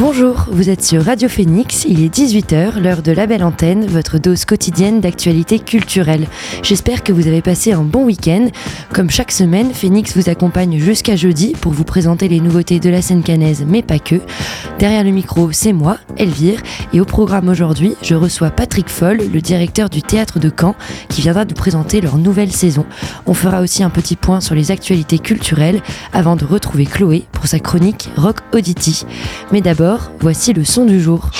[0.00, 4.16] Bonjour, vous êtes sur Radio Phoenix, il est 18h, l'heure de la belle antenne, votre
[4.16, 6.26] dose quotidienne d'actualité culturelle.
[6.62, 8.48] J'espère que vous avez passé un bon week-end.
[8.94, 13.02] Comme chaque semaine, Phoenix vous accompagne jusqu'à jeudi pour vous présenter les nouveautés de la
[13.02, 14.22] scène canaise, mais pas que.
[14.78, 16.62] Derrière le micro, c'est moi, Elvire,
[16.94, 20.76] et au programme aujourd'hui, je reçois Patrick Foll, le directeur du théâtre de Caen,
[21.10, 22.86] qui viendra nous présenter leur nouvelle saison.
[23.26, 25.82] On fera aussi un petit point sur les actualités culturelles
[26.14, 29.04] avant de retrouver Chloé pour sa chronique Rock Audity.
[29.52, 29.89] Mais d'abord,
[30.20, 31.30] voici le son du jour.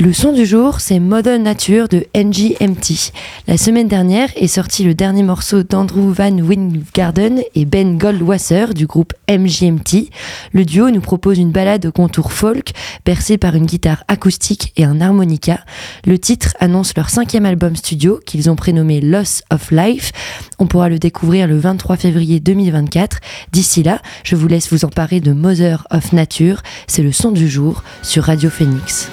[0.00, 3.12] Le son du jour, c'est Modern Nature de NGMT.
[3.46, 8.86] La semaine dernière est sorti le dernier morceau d'Andrew Van Wingarden et Ben Goldwasser du
[8.86, 10.08] groupe MGMT.
[10.54, 12.70] Le duo nous propose une balade au contour folk,
[13.04, 15.60] bercée par une guitare acoustique et un harmonica.
[16.06, 20.12] Le titre annonce leur cinquième album studio qu'ils ont prénommé Loss of Life.
[20.58, 23.18] On pourra le découvrir le 23 février 2024.
[23.52, 26.62] D'ici là, je vous laisse vous emparer de Mother of Nature.
[26.86, 29.10] C'est le son du jour sur Radio Phoenix.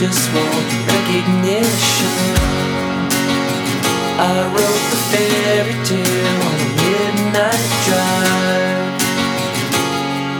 [0.00, 2.16] Just want recognition.
[4.16, 8.96] I wrote the fairy tale on a midnight drive.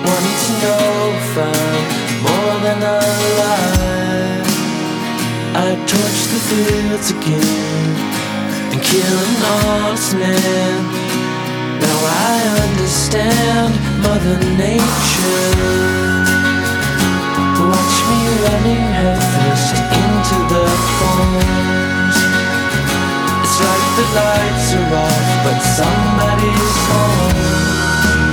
[0.01, 1.85] Wanting to know if I'm
[2.25, 4.49] more than alive.
[5.53, 7.91] I torch the fields again
[8.73, 10.81] and kill an honest man.
[11.85, 16.40] Now I understand Mother Nature.
[18.11, 20.65] Me running headfirst into the
[20.99, 22.17] thorns.
[23.45, 27.39] It's like the lights are off, but somebody's home.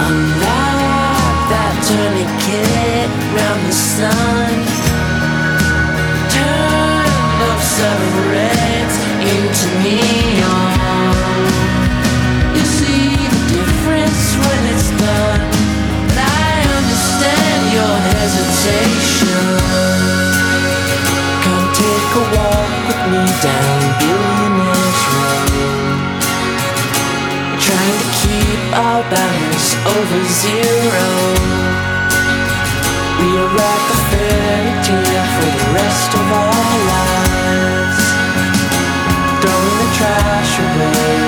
[0.06, 4.56] I'm like that tourniquet round the sun.
[6.34, 8.98] Turn of seven reds
[9.34, 11.46] into neon.
[12.58, 15.57] You see the difference when it's done.
[17.74, 19.44] Your hesitation.
[21.44, 26.22] Come take a walk with me down Billionaires Road.
[27.60, 31.08] Trying to keep our balance over zero.
[33.20, 38.00] We are like a fairy tale for the rest of our lives.
[39.44, 41.27] Throwing the trash away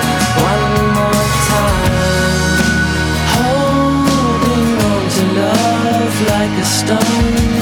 [6.40, 7.59] like a stone.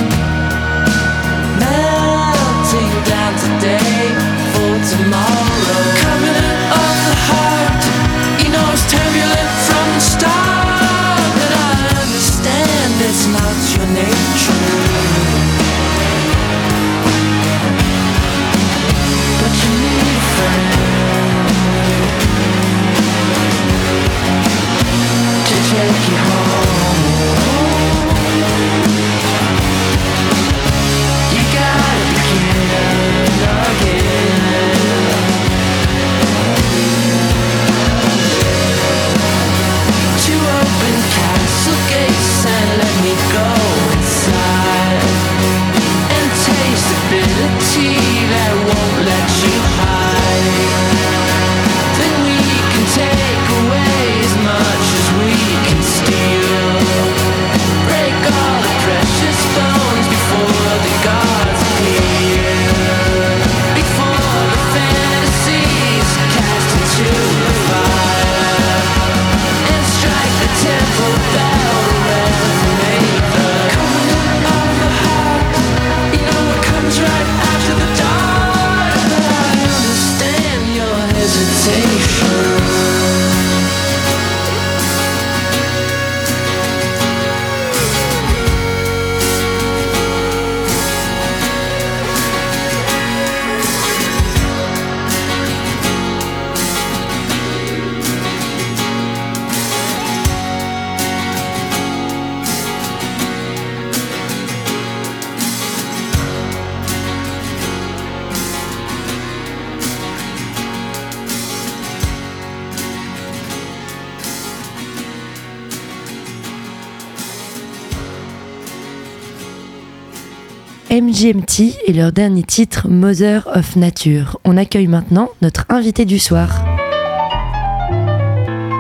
[121.30, 124.40] Et leur dernier titre Mother of Nature.
[124.46, 126.64] On accueille maintenant notre invité du soir.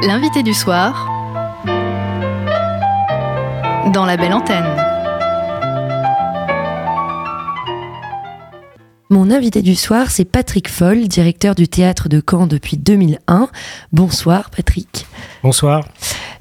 [0.01, 1.11] L'invité du soir
[3.91, 4.86] dans la belle antenne.
[9.09, 13.47] Mon invité du soir, c'est Patrick Foll, directeur du théâtre de Caen depuis 2001.
[13.93, 15.05] Bonsoir Patrick.
[15.43, 15.87] Bonsoir.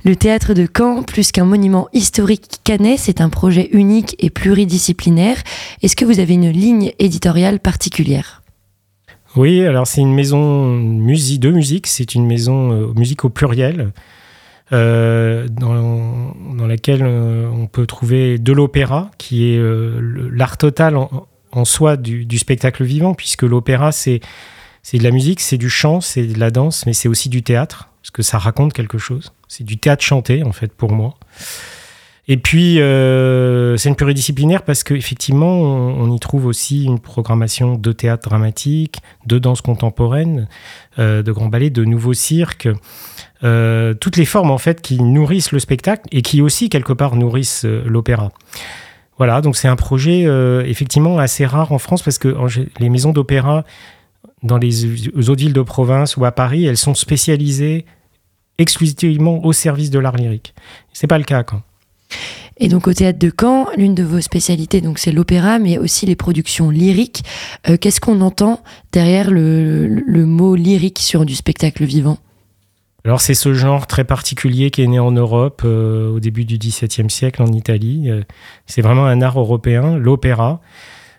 [0.05, 5.37] Le théâtre de Caen, plus qu'un monument historique canet, c'est un projet unique et pluridisciplinaire.
[5.83, 8.43] Est-ce que vous avez une ligne éditoriale particulière?
[9.37, 13.93] Oui, alors c'est une maison musique, de musique, c'est une maison euh, musique au pluriel.
[14.73, 19.61] Euh, dans, dans, laquelle euh, on peut trouver de l'opéra, qui est
[20.33, 24.21] l'art total en, en soi du, spectacle vivant, puisque l'opéra, c'est
[24.93, 27.89] de la musique, c'est du chant, c'est de la danse, mais c'est aussi du théâtre,
[28.03, 29.33] parce que ça raconte quelque chose.
[29.49, 31.15] C'est du théâtre chanté, en fait, pour moi.
[32.29, 37.77] Et puis, euh, c'est une pluridisciplinaire parce qu'effectivement, on, on, y trouve aussi une programmation
[37.77, 40.49] de théâtre dramatique, de danse contemporaine,
[40.99, 42.69] euh, de grand ballet, de nouveaux cirques,
[43.45, 47.15] euh, toutes les formes en fait qui nourrissent le spectacle et qui aussi quelque part
[47.15, 48.33] nourrissent l'opéra.
[49.19, 52.37] Voilà, donc c'est un projet euh, effectivement assez rare en France parce que
[52.79, 53.65] les maisons d'opéra
[54.43, 57.87] dans les autres villes de province ou à Paris, elles sont spécialisées
[58.59, 60.55] exclusivement au service de l'art lyrique.
[60.93, 61.63] C'est pas le cas quand.
[62.59, 66.07] Et donc au théâtre de Caen, l'une de vos spécialités, donc c'est l'opéra, mais aussi
[66.07, 67.23] les productions lyriques.
[67.69, 72.19] Euh, Qu'est-ce qu'on entend derrière le, mot lyrique sur du spectacle vivant?
[73.07, 76.59] Alors c'est ce genre très particulier qui est né en Europe euh, au début du
[76.59, 78.11] XVIIe siècle en Italie.
[78.11, 78.23] Euh,
[78.67, 80.61] c'est vraiment un art européen, l'opéra.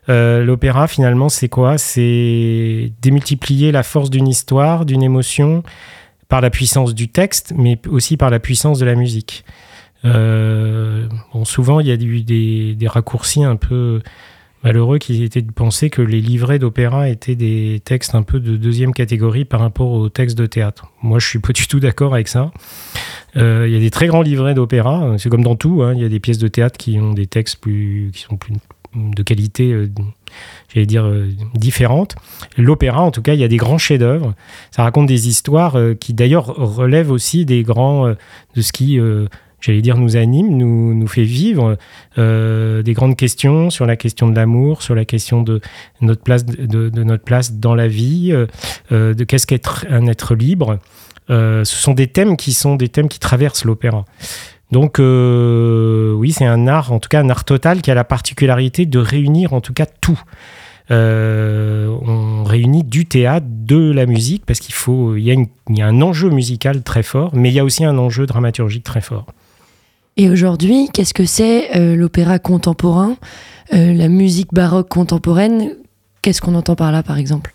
[0.10, 1.78] Euh, l'opéra finalement c'est quoi?
[1.78, 5.64] C'est démultiplier la force d'une histoire, d'une émotion,
[6.28, 9.46] par la puissance du texte, mais aussi par la puissance de la musique.
[10.04, 14.02] Souvent, il y a eu des, raccourcis un peu
[14.64, 18.58] malheureux qui étaient de penser que les livrets d'opéra étaient des textes un peu de
[18.58, 20.92] deuxième catégorie par rapport aux textes de théâtre.
[21.02, 22.52] Moi, je suis pas du tout d'accord avec ça.
[23.36, 25.84] Euh, il y a des très grands livrets d'opéra, c'est comme dans tout.
[25.84, 28.38] Hein, il y a des pièces de théâtre qui ont des textes plus, qui sont
[28.38, 28.54] plus
[28.96, 29.90] de qualité, euh,
[30.74, 32.16] j'allais dire, euh, différente.
[32.58, 34.34] L'opéra, en tout cas, il y a des grands chefs-d'œuvre.
[34.72, 39.00] Ça raconte des histoires euh, qui, d'ailleurs, relèvent aussi des grands, de ce qui
[39.60, 41.78] j'allais dire, nous anime, nous, nous fait vivre
[42.18, 45.62] euh, des grandes questions sur la question de l'amour, sur la question de
[46.02, 48.32] notre place, de, notre place dans la vie,
[48.92, 50.80] euh, de qu'est-ce qu'être un être libre.
[51.30, 54.06] Euh, ce sont des thèmes qui sont des thèmes qui traversent l'opéra.
[54.72, 58.04] Donc euh, oui, c'est un art, en tout cas un art total, qui a la
[58.04, 60.20] particularité de réunir en tout cas tout.
[60.90, 65.78] Euh, on réunit du théâtre, de la musique, parce qu'il faut, il y, a il
[65.78, 68.86] y a un enjeu musical très fort, mais il y a aussi un enjeu dramaturgique
[68.86, 69.26] très fort.
[70.20, 73.16] Et aujourd'hui, qu'est-ce que c'est euh, l'opéra contemporain,
[73.74, 75.76] euh, la musique baroque contemporaine?
[76.24, 77.54] Qu'est-ce qu'on entend par là, par exemple?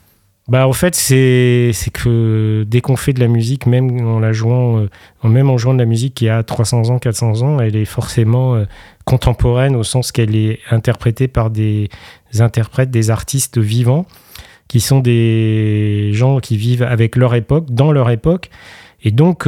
[0.48, 4.78] Bah, en fait, c'est que dès qu'on fait de la musique, même en la jouant,
[4.78, 7.84] euh, même en jouant de la musique qui a 300 ans, 400 ans, elle est
[7.84, 8.62] forcément
[9.04, 11.88] contemporaine au sens qu'elle est interprétée par des
[12.38, 14.06] interprètes, des artistes vivants,
[14.68, 18.50] qui sont des gens qui vivent avec leur époque, dans leur époque.
[19.02, 19.46] Et donc,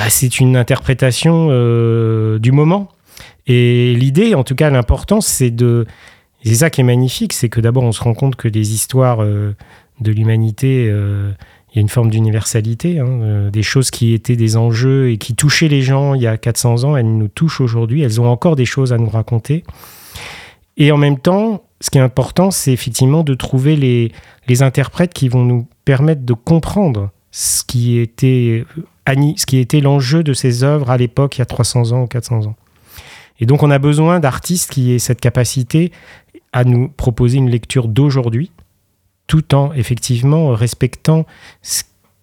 [0.00, 2.88] bah, c'est une interprétation euh, du moment.
[3.46, 5.84] Et l'idée, en tout cas, l'importance, c'est de
[6.42, 9.22] c'est ça qui est magnifique, c'est que d'abord on se rend compte que les histoires
[9.22, 9.54] euh,
[10.00, 11.32] de l'humanité, euh,
[11.70, 15.34] il y a une forme d'universalité, hein, des choses qui étaient des enjeux et qui
[15.34, 18.56] touchaient les gens il y a 400 ans, elles nous touchent aujourd'hui, elles ont encore
[18.56, 19.64] des choses à nous raconter.
[20.78, 25.28] Et en même temps, ce qui est important, c'est effectivement de trouver les interprètes qui
[25.28, 28.64] vont nous permettre de comprendre ce qui était,
[29.36, 32.06] ce qui était l'enjeu de ces œuvres à l'époque, il y a 300 ans ou
[32.06, 32.56] 400 ans.
[33.38, 35.92] Et donc on a besoin d'artistes qui aient cette capacité
[36.52, 38.50] à nous proposer une lecture d'aujourd'hui,
[39.26, 41.26] tout en effectivement respectant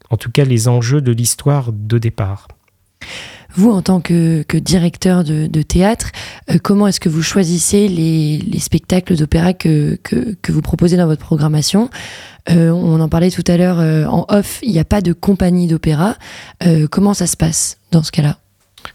[0.10, 2.48] en tout cas les enjeux de l'histoire de départ.
[3.58, 6.12] Vous, en tant que, directeur de, théâtre,
[6.52, 9.98] euh, comment est-ce que vous choisissez les, les spectacles d'opéra que,
[10.48, 11.90] vous proposez dans votre programmation?
[12.52, 15.12] Euh, On en parlait tout à l'heure euh, en off, il n'y a pas de
[15.12, 16.16] compagnie d'opéra.
[16.92, 18.38] Comment ça se passe dans ce cas-là?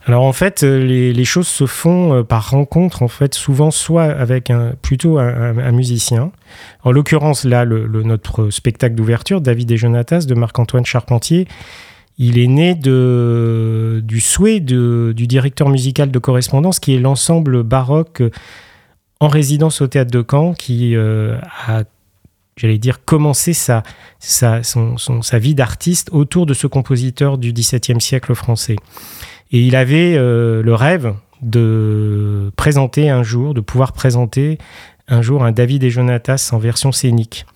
[0.06, 4.74] Alors en fait, les, choses se font par rencontre, en fait, souvent soit avec un,
[4.80, 6.30] plutôt un, musicien.
[6.84, 11.48] En l'occurrence, là, notre spectacle d'ouverture, David et Jonatas, de Marc-Antoine Charpentier,
[12.18, 18.22] il est né du souhait du directeur musical de correspondance, qui est l'ensemble baroque
[19.20, 21.84] en résidence au théâtre de Caen, qui euh, a
[22.56, 23.82] j'allais dire, commencé sa
[25.38, 28.76] vie d'artiste autour de ce compositeur du XVIIe siècle français.
[29.52, 34.58] Et il avait euh, le rêve de présenter un jour, de pouvoir présenter
[35.08, 37.46] un jour un David et Jonatas en version scénique.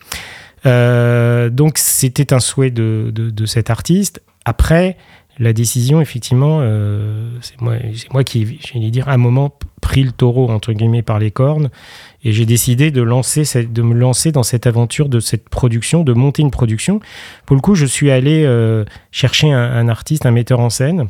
[0.66, 4.20] Euh, donc c'était un souhait de, de- cet artiste.
[4.44, 4.96] Après,
[5.38, 7.74] la décision, effectivement, euh, c'est moi,
[8.12, 11.70] moi qui, j'allais dire, à un moment pris le taureau entre guillemets par les cornes
[12.24, 16.12] et j'ai décidé de lancer, de me lancer dans cette aventure de cette production, de
[16.12, 17.00] monter une production.
[17.44, 21.06] Pour le coup, je suis allé euh, chercher un artiste, un metteur en scène.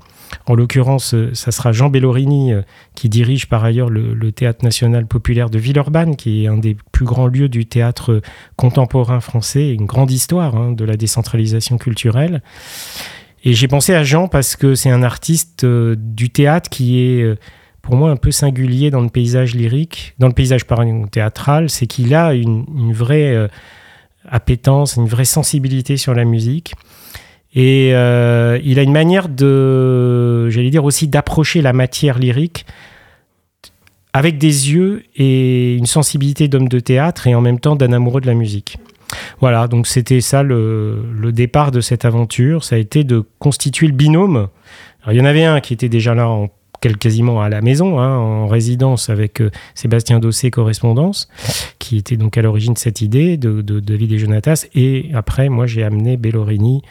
[0.47, 2.63] En l'occurrence, euh, ça sera Jean Bellorini euh,
[2.95, 7.05] qui dirige par ailleurs le, Théâtre national populaire de Villeurbanne, qui est un des plus
[7.05, 8.21] grands lieux du théâtre
[8.57, 12.43] contemporain français, une grande histoire hein, de la décentralisation culturelle.
[13.47, 17.23] Et j'ai pensé à Jean parce que c'est un artiste euh, du théâtre qui est
[17.23, 17.37] euh,
[17.81, 20.63] pour moi un peu singulier dans le paysage lyrique, dans le paysage
[21.13, 23.47] théâtral, c'est qu'il a une, vraie euh,
[24.29, 26.75] appétence, une vraie sensibilité sur la musique.
[27.57, 32.67] Et euh, il a une manière de, j'allais dire aussi, d'approcher la matière lyrique
[34.13, 38.21] avec des yeux et une sensibilité d'homme de théâtre et en même temps d'un amoureux
[38.21, 38.77] de la musique.
[39.41, 42.63] Voilà, donc c'était ça le, le départ de cette aventure.
[42.63, 44.49] Ça a été de constituer le binôme.
[45.03, 46.51] Alors, il y en avait un qui était déjà là en,
[46.95, 51.29] quasiment à la maison, hein, en résidence avec euh, Sébastien Dossé, correspondance,
[51.79, 54.67] qui était donc à l'origine de cette idée de, de, David et Jonatas.
[54.75, 56.83] Et après, moi, j'ai amené Bellorini,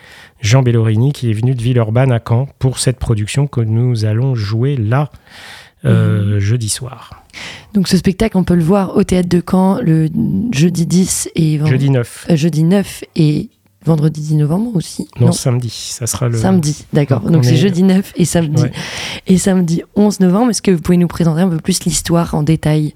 [0.42, 4.36] Jean Bellorini, qui est venu de Villeurbanne à Caen pour cette production que nous allons
[4.36, 5.10] jouer là,
[5.86, 7.24] euh, jeudi soir.
[7.74, 10.10] Donc ce spectacle, on peut le voir au théâtre de Caen le
[10.52, 12.28] jeudi 10 et Jeudi 9.
[12.30, 13.50] euh, jeudi 9 et
[13.86, 15.08] vendredi 10 novembre aussi.
[15.20, 15.70] Non, samedi.
[15.70, 16.38] Ça sera le.
[16.38, 17.22] Samedi, d'accord.
[17.22, 18.63] Donc, Donc on c'est est- jeudi 9 et samedi.
[18.63, 18.72] Ouais.
[19.27, 22.44] Et samedi 11 novembre, est-ce que vous pouvez nous présenter un peu plus l'histoire en
[22.44, 22.94] détail?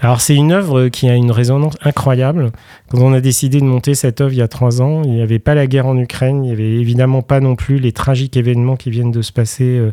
[0.00, 2.50] Alors c'est une œuvre qui a une résonance incroyable.
[2.90, 5.22] Quand on a décidé de monter cette œuvre il y a trois ans, il n'y
[5.22, 8.36] avait pas la guerre en Ukraine, il n'y avait évidemment pas non plus les tragiques
[8.36, 9.92] événements qui viennent de se passer euh,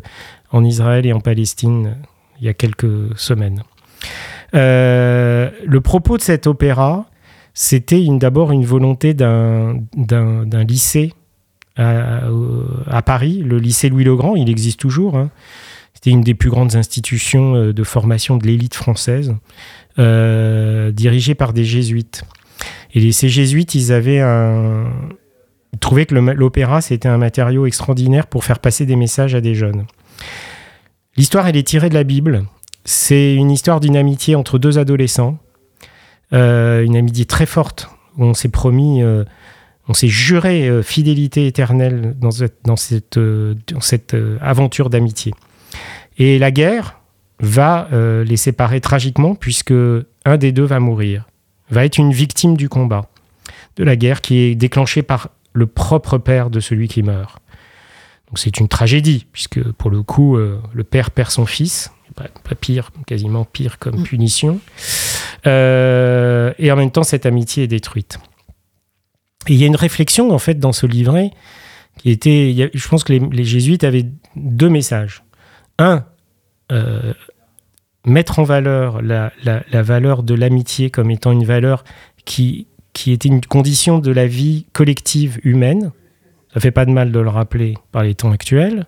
[0.50, 2.06] en Israël et en Palestine euh,
[2.40, 3.62] il y a quelques semaines.
[4.54, 7.06] Euh, le propos de cet opéra,
[7.54, 9.74] c'était d'abord une volonté d'un
[10.66, 11.12] lycée
[11.76, 15.16] à, Paris, le lycée Louis-le-Grand, il existe toujours.
[15.16, 15.30] hein.
[15.94, 19.34] C'était une des plus grandes institutions euh, de formation de l'élite française
[19.98, 22.22] euh, dirigé par des jésuites.
[22.94, 24.86] Et ces jésuites, ils avaient un...
[25.72, 29.54] Ils trouvaient que l'opéra, c'était un matériau extraordinaire pour faire passer des messages à des
[29.54, 29.84] jeunes.
[31.16, 32.44] L'histoire, elle est tirée de la Bible.
[32.84, 35.38] C'est une histoire d'une amitié entre deux adolescents.
[36.32, 39.24] Euh, une amitié très forte, on s'est promis, euh,
[39.88, 42.76] on s'est juré euh, fidélité éternelle dans cette, dans
[43.80, 45.34] cette, aventure d'amitié.
[46.18, 46.96] Et la guerre,
[47.42, 51.26] va les séparer tragiquement puisque un des deux va mourir,
[51.70, 53.06] va être une victime du combat,
[53.76, 57.40] de la guerre qui est déclenchée par le propre père de celui qui meurt.
[58.30, 62.28] Donc c'est une tragédie puisque pour le coup euh, le père perd son fils, pas,
[62.48, 64.04] pas pire, quasiment pire comme Mm.
[64.04, 64.60] punition,
[65.46, 68.18] Euh, et en même temps cette amitié est détruite.
[69.48, 71.30] Et il y a une réflexion en fait dans ce livret
[71.98, 74.06] qui était, il y a- je pense que les, les jésuites avaient
[74.36, 75.22] deux messages.
[75.78, 76.04] Un,
[76.72, 77.14] euh,
[78.04, 81.84] mettre en valeur la, la- la valeur de l'amitié comme étant une valeur
[82.26, 85.90] qui, qui était une condition de la vie collective humaine.
[86.52, 88.86] Ça fait pas de mal de le rappeler par les temps actuels.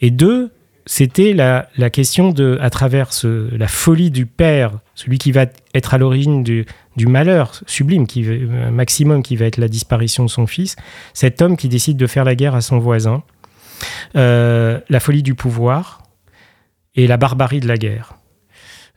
[0.00, 0.50] Et deux,
[0.86, 5.98] c'était la, question de, à travers la folie du père, celui qui va être à
[5.98, 6.66] l'origine du,
[7.06, 10.76] malheur sublime, qui, un maximum qui va être la disparition de son fils,
[11.12, 13.22] cet homme qui décide de faire la guerre à son voisin,
[14.16, 16.02] euh, la folie du pouvoir
[16.94, 18.14] et la barbarie de la guerre.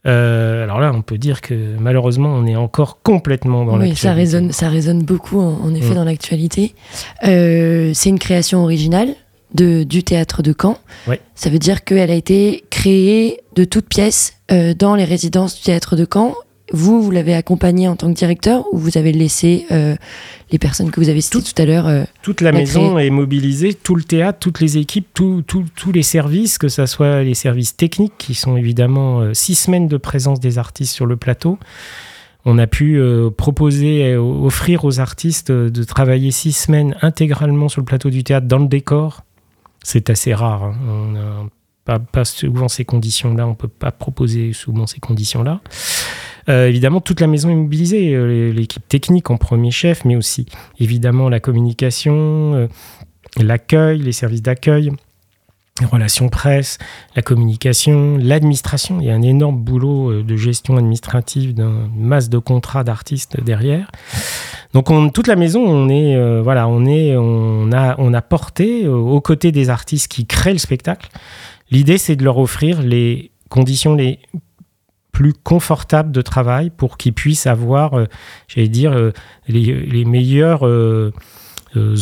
[0.05, 4.01] Euh, alors là, on peut dire que malheureusement, on est encore complètement dans Oui, l'actualité.
[4.01, 5.95] ça résonne, ça résonne beaucoup en, en effet Mm.
[5.95, 6.75] dans l'actualité.
[7.25, 9.10] Euh, c'est une création originale
[9.53, 10.77] de, du théâtre de Caen.
[11.36, 15.62] Ça veut dire qu'elle a été créée de toutes pièces euh, dans les résidences du
[15.62, 16.33] théâtre de Caen.
[16.72, 19.96] Vous, vous l'avez accompagné en tant que directeur ou vous avez laissé euh,
[20.51, 23.74] les personnes que vous avez citées tout, à l'heure euh, Toute la maison est mobilisée,
[23.74, 25.43] tout le théâtre, toutes les équipes, tous
[25.93, 29.98] les services, que ce soit les services techniques, qui sont évidemment euh, six semaines de
[29.98, 31.60] présence des artistes sur le plateau.
[32.46, 33.00] On a pu
[33.38, 38.60] proposer, offrir aux artistes de travailler six semaines intégralement sur le plateau du théâtre dans
[38.60, 39.24] le décor.
[39.82, 40.63] C'est assez rare.
[40.63, 40.75] hein.
[40.86, 41.50] On n'a
[41.86, 43.48] pas, pas souvent ces conditions-là.
[43.48, 45.62] On ne peut pas proposer souvent ces conditions-là.
[46.50, 50.46] Euh, évidemment, toute la maison est mobilisée, euh, l'équipe technique en premier chef, mais aussi
[50.80, 52.68] évidemment la communication, euh,
[53.38, 54.92] l'accueil, les services d'accueil,
[55.80, 56.78] les relations presse,
[57.16, 59.00] la communication, l'administration.
[59.00, 63.90] Il y a un énorme boulot de gestion administrative d'une masse de contrats d'artistes derrière.
[64.74, 68.88] Donc on, toute la maison, on est voilà, on est, on a, on a porté
[68.88, 71.10] aux côtés des artistes qui créent le spectacle.
[71.72, 74.20] L'idée, c'est de leur offrir les conditions les
[75.13, 78.05] plus confortables de travail pour qu'ils puissent avoir, euh,
[78.50, 79.12] j'allais dire, euh,
[79.48, 81.13] les, les meilleurs euh,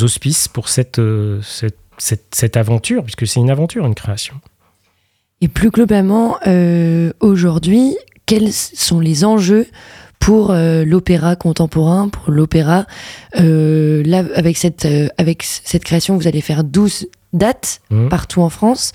[0.01, 0.99] auspices pour cette,
[1.43, 4.35] cette, cette, cette aventure, puisque c'est une aventure, une création.
[5.41, 6.37] Et plus globalement,
[7.19, 9.67] aujourd'hui, quels sont les enjeux
[10.19, 12.85] pour euh, l'opéra contemporain, pour l'opéra
[13.39, 18.09] Euh, Là, avec cette, euh, avec cette création, vous allez faire 12 dates Mhm.
[18.09, 18.91] partout en France.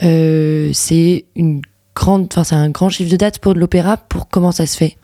[0.00, 1.62] C'est une
[2.44, 3.96] c'est un grand chiffre de dates pour de l'opéra.
[3.96, 4.96] Pour comment ça se fait?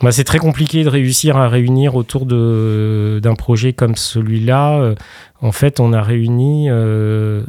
[0.00, 4.78] Bah, c'est très compliqué de réussir à réunir autour d'un projet comme celui-là.
[4.78, 4.94] Euh,
[5.42, 7.44] En fait, on a réuni euh,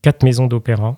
[0.00, 0.96] quatre maisons d'opéra,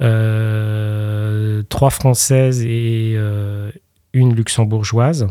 [0.00, 3.70] euh, trois françaises et euh,
[4.14, 5.26] une luxembourgeoise.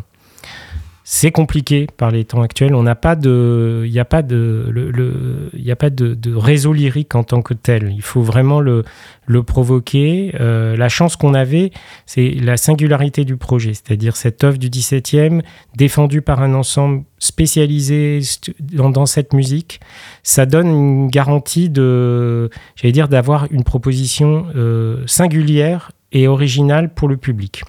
[1.07, 2.73] C'est compliqué par les temps actuels.
[2.73, 6.73] On n'a pas de, il n'y a pas de, le, le- a pas de, réseau
[6.73, 7.93] lyrique en tant que tel.
[7.95, 8.83] Il faut vraiment le,
[9.27, 10.33] le provoquer.
[10.39, 11.69] Euh, la chance qu'on avait,
[12.07, 15.43] c'est la singularité du projet, c'est-à-dire cette œuvre du 17e
[15.75, 18.21] défendue par un ensemble spécialisé
[18.59, 19.81] dans cette musique.
[20.23, 27.07] Ça donne une garantie de, j'allais dire, d'avoir une proposition euh, singulière et originale pour
[27.07, 27.63] le public.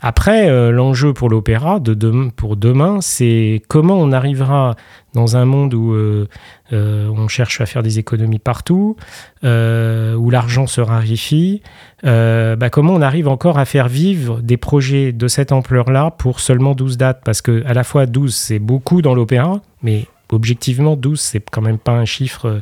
[0.00, 1.94] Après, euh, l'enjeu pour l'opéra de
[2.30, 4.74] pour demain, c'est comment on arrivera
[5.14, 6.28] dans un monde où euh,
[6.72, 8.96] euh, on cherche à faire des économies partout,
[9.42, 11.62] où l'argent se raréfie,
[12.02, 16.74] bah, comment on arrive encore à faire vivre des projets de cette ampleur-là pour seulement
[16.74, 17.22] 12 dates?
[17.24, 21.62] Parce que à la fois 12, c'est beaucoup dans l'opéra, mais objectivement, 12, c'est quand
[21.62, 22.60] même pas un chiffre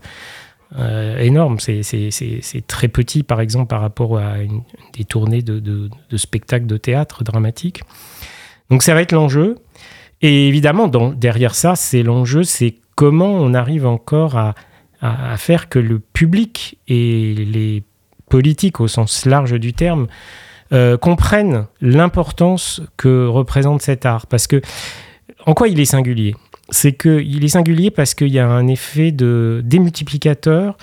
[0.79, 1.59] euh, énorme.
[1.61, 4.35] C'est- très petit, par exemple, par rapport à
[4.95, 7.83] des tournées de, spectacles de théâtre dramatique.
[8.71, 9.57] Donc ça va être l'enjeu.
[10.23, 15.99] Et évidemment, derrière ça, c'est l'enjeu, c'est comment on arrive encore à faire que le
[15.99, 17.83] public et les
[18.29, 20.07] politiques au sens large du terme
[20.73, 24.27] euh, comprennent l'importance que représente cet art.
[24.27, 24.63] Parce que,
[25.45, 26.37] en quoi il est singulier?
[26.71, 30.77] C'est qu'il est singulier parce qu'il y a un effet de démultiplicateur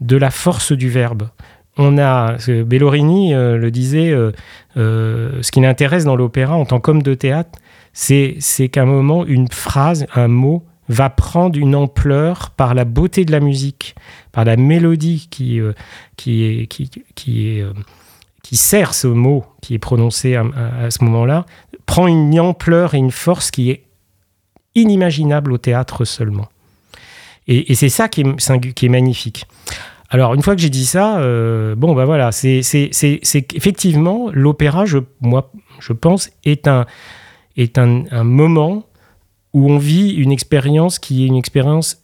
[0.00, 1.28] de la force du verbe.
[1.76, 4.30] On a, Bellorini euh, le disait, euh,
[4.76, 7.58] euh, ce qui l'intéresse dans l'opéra en tant qu'homme de théâtre,
[7.92, 8.38] c'est
[8.70, 13.32] qu'à un moment, une phrase, un mot, va prendre une ampleur par la beauté de
[13.32, 13.94] la musique,
[14.32, 15.58] par la mélodie qui,
[16.16, 16.90] qui, qui,
[18.42, 20.44] qui, sert ce mot qui est prononcé à-
[20.82, 21.46] à ce moment-là,
[21.86, 23.84] prend une ampleur et une force qui est
[24.74, 26.48] inimaginable au théâtre seulement.
[27.46, 29.46] Et, c'est ça qui est, magnifique.
[30.08, 32.60] Alors, une fois que j'ai dit ça, euh, bon, bah voilà, c'est
[33.54, 36.86] effectivement l'opéra, je, moi, je pense, est un,
[37.56, 38.86] est un moment
[39.52, 42.02] où on vit une expérience qui est une expérience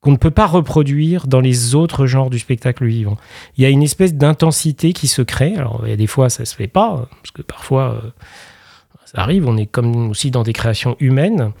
[0.00, 3.16] qu'on ne peut pas reproduire dans les autres genres du spectacle vivant.
[3.56, 5.56] Il y a une espèce d'intensité qui se crée.
[5.56, 8.10] Alors, il y a des fois, ça se fait pas, parce que parfois, euh,
[9.14, 11.52] ça arrive, on est comme aussi dans des créations humaines.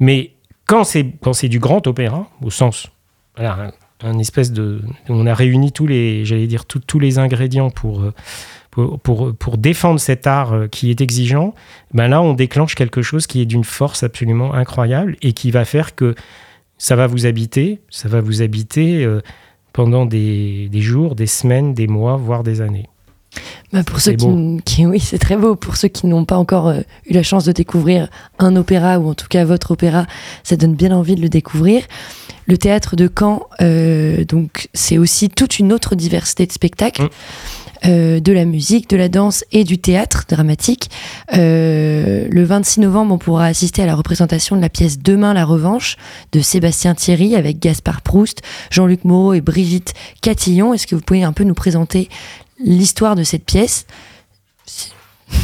[0.00, 0.32] Mais
[0.66, 2.88] quand c'est quand c'est du grand opéra, au sens,
[3.36, 3.70] voilà,
[4.02, 8.02] un, espèce de, on a réuni tous les, j'allais dire tous- les ingrédients pour,
[9.04, 11.54] pour pour défendre cet art euh, qui est exigeant.
[11.94, 15.64] Ben là, on déclenche quelque chose qui est d'une force absolument incroyable et qui va
[15.64, 16.16] faire que
[16.76, 19.20] ça va vous habiter, ça va vous habiter euh,
[19.72, 22.88] pendant des jours, des semaines, des mois, voire des années.
[23.72, 24.26] Bah, pour ceux qui-
[24.86, 25.54] oui, c'est très beau.
[25.54, 29.08] Pour ceux qui n'ont pas encore euh, eu la chance de découvrir un opéra ou
[29.10, 30.06] en tout cas votre opéra,
[30.42, 31.82] ça donne bien envie de le découvrir.
[32.46, 37.02] Le théâtre de Caen, euh, donc c'est aussi toute une autre diversité de spectacles.
[37.04, 37.08] Mm.
[37.86, 40.90] euh, de la musique, de la danse et du théâtre dramatique.
[41.36, 45.44] Euh, le 26 novembre, on pourra assister à la représentation de la pièce Demain la
[45.46, 45.96] revanche
[46.32, 50.74] de Sébastien Thierry avec Gaspard Proust, Jean-Luc Moreau et Brigitte Catillon.
[50.74, 52.08] Est-ce que vous pouvez un peu nous présenter
[52.64, 53.86] l'histoire de cette pièce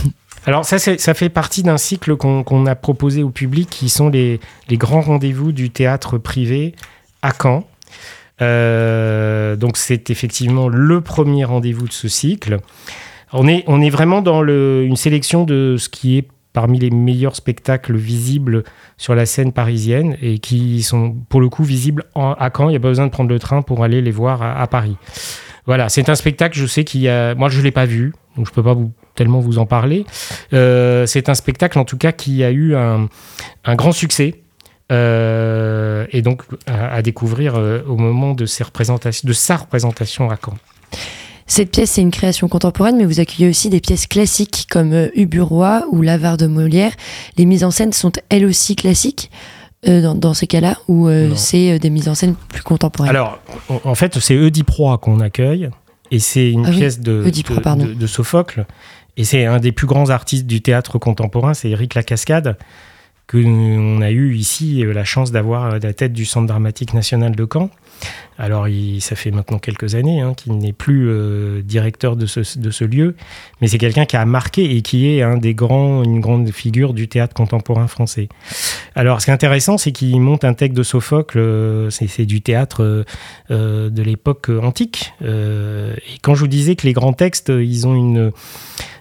[0.47, 4.39] Alors ça, ça fait partie d'un cycle qu'on a proposé au public qui sont les,
[4.71, 6.75] grands rendez-vous du théâtre privé
[7.21, 7.67] à Caen.
[8.43, 12.59] Euh, donc c'est effectivement le premier rendez-vous de ce cycle.
[13.33, 18.63] On est, vraiment dans une sélection de ce qui est parmi les meilleurs spectacles visibles
[18.99, 22.69] sur la scène parisienne et qui sont pour le coup visibles à Caen.
[22.69, 24.97] Il n'y a pas besoin de prendre le train pour aller les voir à Paris.
[25.67, 27.35] Voilà, c'est un spectacle, je sais qu'il y a...
[27.35, 29.67] Moi, je ne l'ai pas vu, donc je ne peux pas vous, tellement vous en
[29.67, 30.07] parler.
[30.53, 33.09] Euh, c'est un spectacle, en tout cas, qui a eu un,
[33.75, 34.43] grand succès.
[34.93, 40.37] euh, et donc à, découvrir euh, au moment de, ses représentations, de sa représentation à
[40.37, 40.57] Caen.
[41.49, 45.87] Cette pièce, c'est une création contemporaine, mais vous accueillez aussi des pièces classiques comme Ubu-Roi
[45.91, 46.93] ou L'Avare de Molière.
[47.37, 49.31] Les mises en scène sont elles aussi classiques?
[49.89, 53.11] Euh, dans, dans ces cas-là, ou euh, c'est euh, des mises en scène plus contemporaines?
[53.11, 55.71] Alors, en- en fait, c'est Oediproie qu'on accueille.
[56.13, 58.65] Et c'est une Ah oui, pièce de- de Sophocle.
[59.17, 62.57] Et c'est un des plus grands artistes du théâtre contemporain, c'est Éric Lacascade,
[63.27, 66.95] que on a eu ici euh, la chance d'avoir à la tête du Centre dramatique
[66.95, 67.71] national de Caen.
[68.39, 72.59] Alors, il- ça fait maintenant quelques années hein, qu'il n'est plus euh, directeur de ce,
[72.59, 73.17] de ce lieu,
[73.61, 76.93] mais c'est quelqu'un qui a marqué et qui est un des grands, une grande figure
[76.93, 78.29] du théâtre contemporain français.
[78.95, 82.43] Alors, ce qui est intéressant, c'est qu'il monte un texte de Sophocle, euh, c'est du
[82.43, 83.05] théâtre euh,
[83.51, 85.13] euh, de l'époque euh, antique.
[85.23, 88.31] Euh, et quand je vous disais que les grands textes, euh, ils ont une,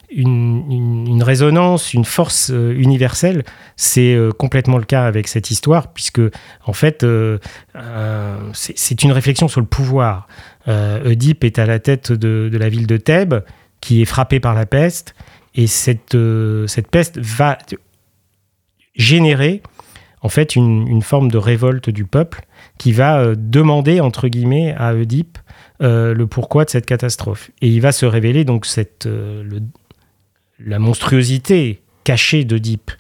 [0.10, 3.44] une, résonance, une force euh, universelle,
[3.76, 6.22] c'est euh, complètement le cas avec cette histoire, puisque
[6.66, 7.38] en fait, euh,
[8.54, 10.28] c'est une réflexion sur le pouvoir.
[10.68, 13.44] Oedipe est à la tête de, la ville de Thèbes,
[13.82, 15.14] qui est frappée par la peste,
[15.54, 16.18] et cette,
[16.68, 17.58] cette peste va
[18.96, 19.62] générer
[20.22, 22.42] en fait une, forme de révolte du peuple
[22.80, 25.38] qui va demander entre guillemets à Oedipe
[25.82, 27.52] le pourquoi de cette catastrophe.
[27.62, 29.08] Et il va se révéler donc cette,
[30.60, 32.92] la monstruosité cachée d'Oedipe,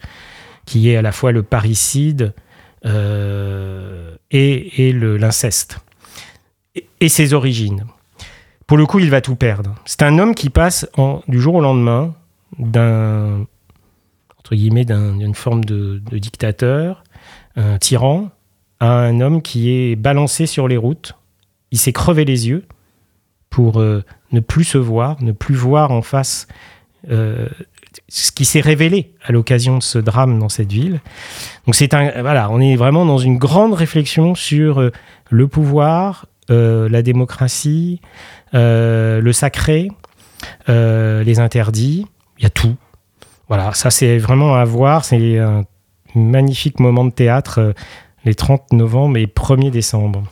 [0.65, 2.33] qui est à la fois le parricide
[2.85, 5.79] euh, et, et l'inceste,
[6.99, 7.85] et, ses origines.
[8.67, 9.75] Pour le coup, il va tout perdre.
[9.85, 10.87] C'est un homme qui passe
[11.27, 12.15] du jour au lendemain
[12.59, 13.45] d'un
[14.39, 17.03] entre guillemets d'un- d'une forme de, de dictateur,
[17.55, 18.29] un tyran,
[18.79, 21.13] à un homme qui est balancé sur les routes.
[21.71, 22.65] Il s'est crevé les yeux
[23.49, 26.47] pour euh, ne plus se voir, ne plus voir en face
[27.11, 27.47] euh,
[28.07, 30.99] ce qui s'est révélé à l'occasion de ce drame dans cette ville.
[31.65, 34.91] Donc c'est un voilà, on est vraiment dans une grande réflexion sur euh,
[35.29, 38.01] le pouvoir, euh, la démocratie,
[38.53, 39.89] le sacré,
[40.67, 42.05] les interdits.
[42.37, 42.75] Il y a tout.
[43.47, 45.05] Voilà, ça c'est vraiment à voir.
[45.05, 45.63] C'est un
[46.15, 47.73] magnifique moment de théâtre
[48.25, 50.23] les 30 novembre et 1er décembre.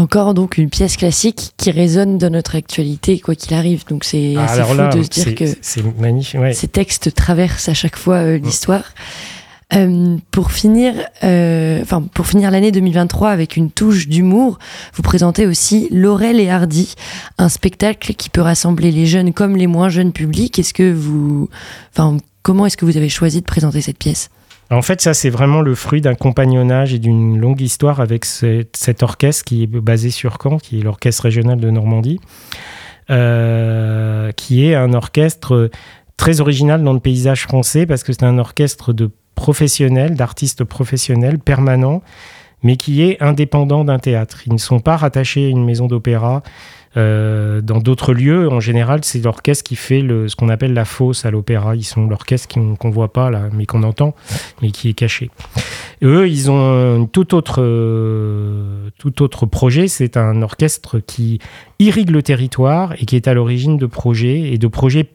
[0.00, 3.84] Encore donc une pièce classique qui résonne dans notre actualité, quoi qu'il arrive.
[3.86, 6.40] Donc c'est Ah, assez fou de se dire que c'est magnifique.
[6.40, 6.54] ouais.
[6.54, 8.84] ces textes traversent à chaque fois euh, l'histoire.
[9.74, 14.58] Euh, pour finir, euh, enfin pour finir l'année 2023 avec une touche d'humour,
[14.94, 16.94] vous présentez aussi Laurel et Hardy,
[17.38, 20.58] un spectacle qui peut rassembler les jeunes comme les moins jeunes publics.
[20.58, 21.48] Est-ce que vous,
[21.94, 24.30] enfin comment est-ce que vous avez choisi de présenter cette pièce?
[24.70, 28.64] En fait, ça, c'est vraiment le fruit d'un compagnonnage et d'une longue histoire avec ce-
[28.72, 32.20] cet orchestre qui est basé sur Caen, qui est l'Orchestre régional de Normandie,
[33.10, 35.70] euh, qui est un orchestre
[36.16, 41.38] très original dans le paysage français parce que c'est un orchestre de professionnels, d'artistes professionnels
[41.38, 42.02] permanents,
[42.62, 44.42] mais qui est indépendant d'un théâtre.
[44.46, 46.42] Ils ne sont pas rattachés à une maison d'opéra.
[46.96, 50.84] Euh, dans d'autres lieux, en général, c'est l'orchestre qui fait le, ce qu'on appelle la
[50.84, 51.76] fosse à l'opéra.
[51.76, 54.14] Ils sont l'orchestre qu'on qu'on voit pas là, mais qu'on entend,
[54.60, 55.30] mais qui est caché.
[56.02, 59.86] Eux, ils ont un tout autre, euh, tout autre projet.
[59.86, 61.38] C'est un orchestre qui
[61.78, 65.10] irrigue le territoire et qui est à l'origine de projets et de projets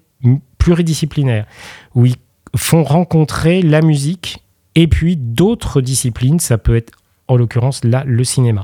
[0.58, 1.46] pluridisciplinaires
[1.94, 2.16] où ils
[2.56, 4.44] font rencontrer la musique
[4.76, 6.40] et puis d'autres disciplines.
[6.40, 6.94] Ça peut être,
[7.28, 8.64] en l'occurrence, là, le cinéma.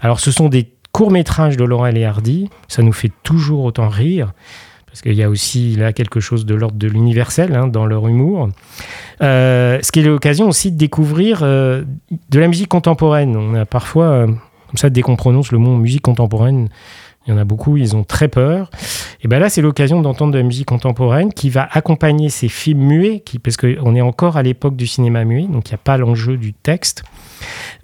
[0.00, 2.48] Alors, ce sont des courts-métrages de Laurel et Hardy.
[2.68, 4.32] Ça nous fait toujours autant rire.
[4.86, 8.06] Parce qu'il y a aussi là quelque chose de l'ordre de l'universel hein, dans leur
[8.06, 8.48] humour.
[9.20, 11.82] Euh, ce qui est l'occasion aussi de découvrir euh,
[12.30, 13.36] de la musique contemporaine.
[13.36, 16.68] On a parfois, euh, comme ça, dès qu'on prononce le mot musique contemporaine,
[17.26, 18.70] il y en a beaucoup, ils ont très peur.
[19.20, 22.82] Et bien là, c'est l'occasion d'entendre de la musique contemporaine qui va accompagner ces films
[22.82, 25.82] muets, qui, parce qu'on est encore à l'époque du cinéma muet, donc il n'y a
[25.82, 27.02] pas l'enjeu du texte.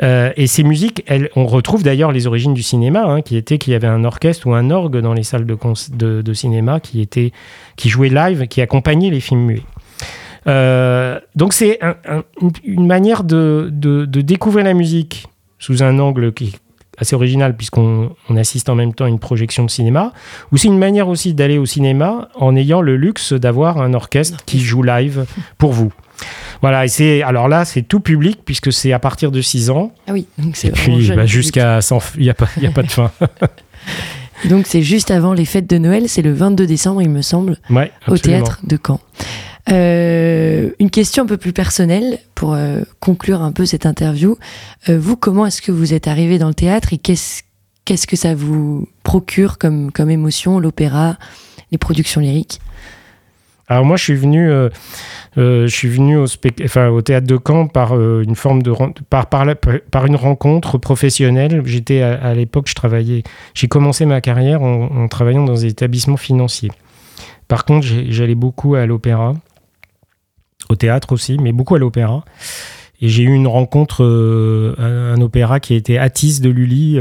[0.03, 3.59] Euh, et ces musiques, elles, on retrouve d'ailleurs les origines du cinéma, hein, qui était
[3.59, 6.33] qu'il y avait un orchestre ou un orgue dans les salles de, cons- de, de
[6.35, 7.33] cinéma qui, était,
[7.77, 9.63] qui jouait live, qui accompagnait les films muets.
[10.47, 12.23] Euh, donc c'est un- un-
[12.65, 15.27] une- manière de, de- de découvrir la musique
[15.59, 16.55] sous un angle qui est
[16.97, 20.13] assez original puisqu'on on assiste en même temps à une projection de cinéma,
[20.53, 24.45] ou c'est une manière aussi d'aller au cinéma en ayant le luxe d'avoir un orchestre
[24.47, 25.27] qui joue live
[25.59, 25.93] pour vous.
[26.63, 29.93] Voilà, et c'est alors là c'est tout public puisque c'est à partir de 6 ans
[30.07, 32.67] Ah oui, donc c'est et puis bah, jusqu'à sans f- il y a pas y
[32.67, 33.11] a pas de fin.
[34.49, 37.59] Donc c'est juste avant les fêtes de Noël, c'est le 22 décembre, il me semble,
[37.69, 38.99] Ouais, au théâtre de Caen.
[39.71, 44.39] Euh, une question un peu plus personnelle pour euh, conclure un peu cette interview.
[44.89, 47.43] Euh, vous, comment est-ce que vous êtes arrivé dans le théâtre et qu'est-ce
[47.85, 51.17] qu'est-ce que ça vous procure comme, comme émotion, l'opéra,
[51.73, 52.61] les productions lyriques?
[53.71, 54.69] Alors moi, je suis venu, euh,
[55.39, 58.75] euh, je suis venu au, au théâtre de Caen par euh, une forme de
[59.09, 61.63] par, une rencontre professionnelle.
[61.65, 63.23] J'étais à, l'époque, je travaillais,
[63.55, 66.73] j'ai commencé ma carrière en, travaillant dans des établissements financiers.
[67.47, 69.35] Par contre, j'allais beaucoup à l'opéra,
[70.69, 72.25] au théâtre aussi, mais beaucoup à l'opéra.
[73.01, 76.99] Et j'ai eu une rencontre, un, opéra qui été Atis de Lully,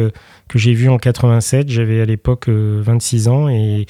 [0.50, 1.70] que j'ai vu en 87.
[1.70, 3.86] J'avais à l'époque euh, 26 ans et,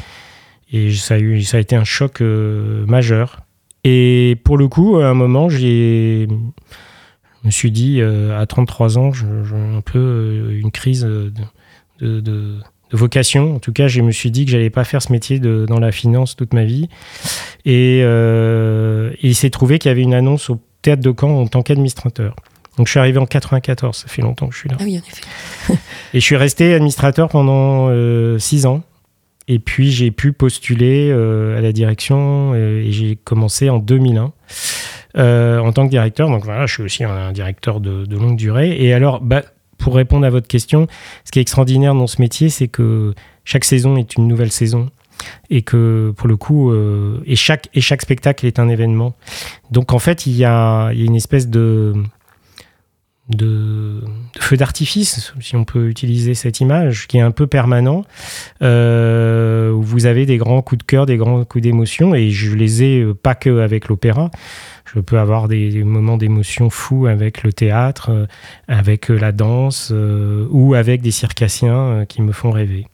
[0.71, 3.41] et ça, a eu, ça a été un choc euh, majeur.
[3.83, 8.97] Et pour le coup, à un moment, j'ai, je me suis dit, euh, à 33
[8.97, 11.31] ans, j'ai un peu euh, une crise de,
[12.01, 12.57] de, de-
[12.91, 13.55] de vocation.
[13.55, 15.79] En tout cas, je me suis dit que j'allais pas faire ce métier de, dans
[15.79, 16.89] la finance toute ma vie.
[17.63, 21.29] Et, euh, et il s'est trouvé qu'il y avait une annonce au théâtre de Caen
[21.39, 22.35] en tant qu'administrateur.
[22.77, 24.77] Donc je suis arrivé en 94, ça fait longtemps que je suis là.
[24.79, 25.79] Ah oui, en effet.
[26.15, 28.81] Et je suis resté administrateur pendant euh, six ans.
[29.49, 34.31] Et puis j'ai pu postuler euh, à la direction euh, et j'ai commencé en 2001
[35.17, 36.29] euh, en tant que directeur.
[36.29, 38.77] Donc voilà, je suis aussi un, directeur de, longue durée.
[38.79, 39.41] Et alors, bah,
[39.79, 40.85] pour répondre à votre question,
[41.25, 44.91] ce qui est extraordinaire dans ce métier, c'est que chaque saison est une nouvelle saison.
[45.49, 46.73] Et que pour le coup,
[47.25, 49.15] et, chaque, et chaque spectacle est un événement.
[49.69, 51.93] Donc en fait, il y a, une espèce de,
[53.29, 54.01] de,
[54.39, 58.03] feu d'artifice, si on peut utiliser cette image, qui est un peu permanent,
[59.99, 63.01] vous avez des grands coups de cœur, des grands coups d'émotion, et je les ai
[63.01, 64.31] euh, pas que avec l'opéra.
[64.93, 68.25] Je peux avoir des, moments d'émotion fous avec le théâtre, euh,
[68.69, 69.93] avec euh, la danse,
[70.51, 72.87] ou avec des circassiens qui me font rêver.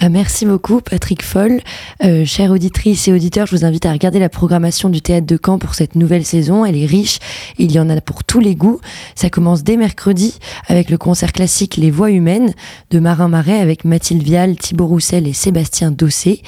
[0.00, 1.60] Bah, merci beaucoup, Patrick Foll.
[2.04, 5.38] Euh, chères auditrices et auditeurs, je vous invite à regarder la programmation du Théâtre de
[5.44, 6.64] Caen pour cette nouvelle saison.
[6.64, 7.18] Elle est riche,
[7.58, 8.80] il y en a pour tous les goûts.
[9.14, 12.52] Ça commence dès mercredi avec le concert classique Les Voix humaines
[12.90, 16.42] de Marin Marais avec Mathilde Vial, Thibaut Roussel et Sébastien Dossé.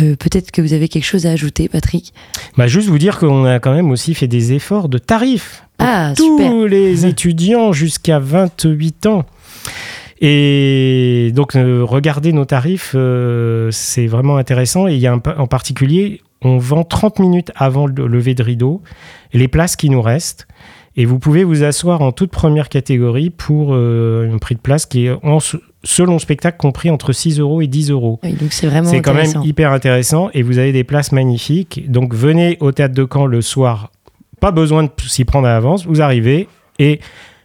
[0.00, 2.12] Euh, Peut-être que vous avez quelque chose à ajouter, Patrick?
[2.56, 5.88] Bah, juste vous dire qu'on a quand même aussi fait des efforts de tarifs pour
[5.88, 6.52] Ah, tous super.
[6.66, 9.24] les étudiants jusqu'à 28 ans.
[10.20, 14.86] Et donc, euh, regardez nos tarifs, euh, c'est vraiment intéressant.
[14.86, 18.42] Et il y a un en particulier, on vend 30 minutes avant le lever de
[18.42, 18.82] rideau
[19.32, 20.46] les places qui nous restent.
[20.96, 24.86] Et vous pouvez vous asseoir en toute première catégorie pour euh, un prix de place
[24.86, 25.38] qui est, en,
[25.84, 28.18] selon le spectacle, compris entre 6 euros et 10 euros.
[28.22, 31.90] Oui, donc c'est vraiment C'est quand même hyper intéressant et vous avez des places magnifiques.
[31.90, 33.92] Donc venez au théâtre de Caen le soir.
[34.40, 35.86] Pas besoin de s'y prendre à l'avance.
[35.86, 37.00] Vous arrivez et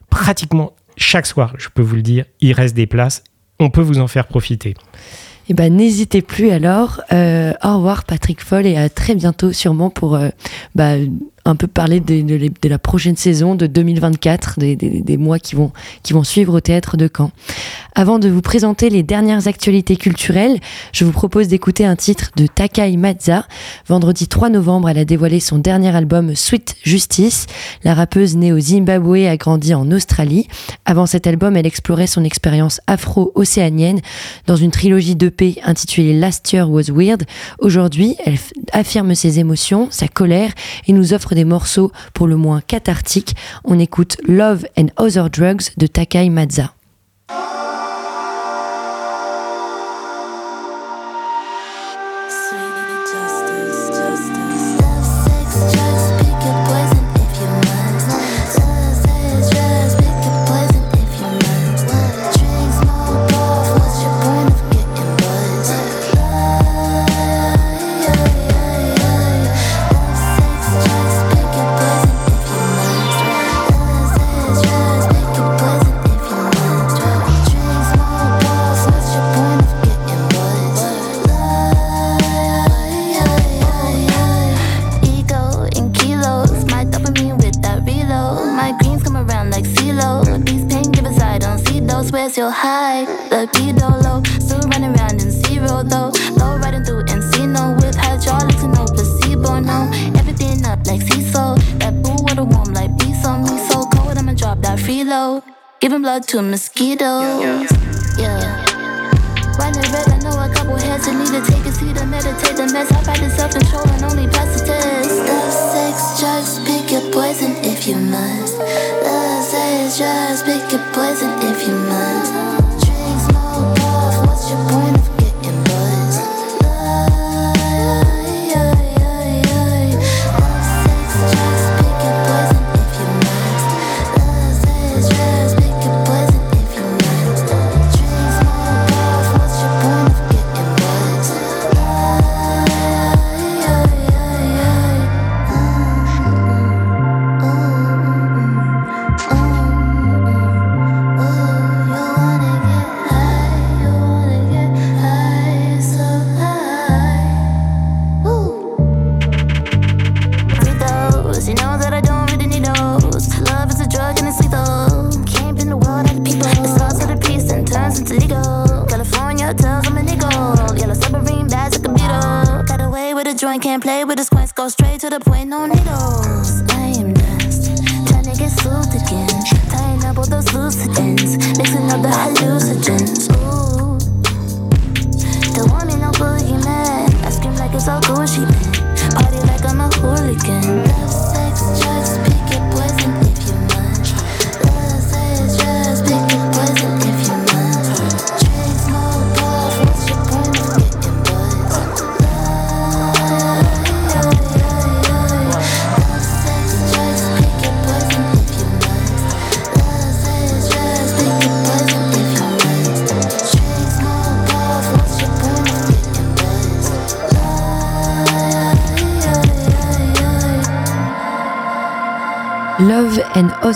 [0.10, 3.24] pratiquement chaque soir, je peux vous le dire, il reste des places.
[3.60, 4.74] On peut vous en faire profiter.
[5.48, 7.02] Eh ben, n'hésitez plus alors.
[7.12, 10.30] Euh, au revoir Patrick Foll et à très bientôt sûrement pour euh,
[10.74, 10.96] bah,
[11.46, 16.24] un peu parler de, la prochaine saison de 2024, des, mois qui vont, qui vont
[16.24, 17.32] suivre au théâtre de Caen.
[17.94, 20.60] Avant de vous présenter les dernières actualités culturelles,
[20.92, 23.46] je vous propose d'écouter un titre de Takai Mazza.
[23.88, 27.46] Vendredi 3 novembre, elle a dévoilé son dernier album Sweet Justice.
[27.84, 30.48] La rappeuse née au Zimbabwe a grandi en Australie.
[30.86, 34.02] Avant cet album, elle explorait son expérience afro-océanienne
[34.48, 37.24] dans une trilogie d'EP intitulée Last Year Was Weird.
[37.60, 38.40] Aujourd'hui, elle
[38.74, 40.52] affirme ses émotions, sa colère
[40.88, 43.36] et nous offre des morceaux pour le moins cathartiques.
[43.64, 46.74] On écoute Love and Other Drugs de Takai Mazza.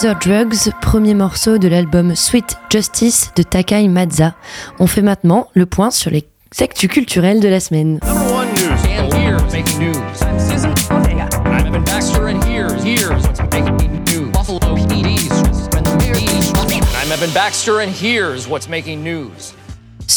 [0.02, 4.34] Other Drugs, premier morceau de l'album Sweet Justice de Takai Mazza.
[4.80, 6.26] On fait maintenant le point sur les
[6.62, 8.00] actus culturels de la semaine.
[8.06, 8.80] Number one news.
[8.86, 10.22] And here's making news.
[10.22, 11.28] I'm Susan Ortega.
[11.44, 12.30] I'm Evan Baxter,
[17.82, 19.54] and here's what's making news?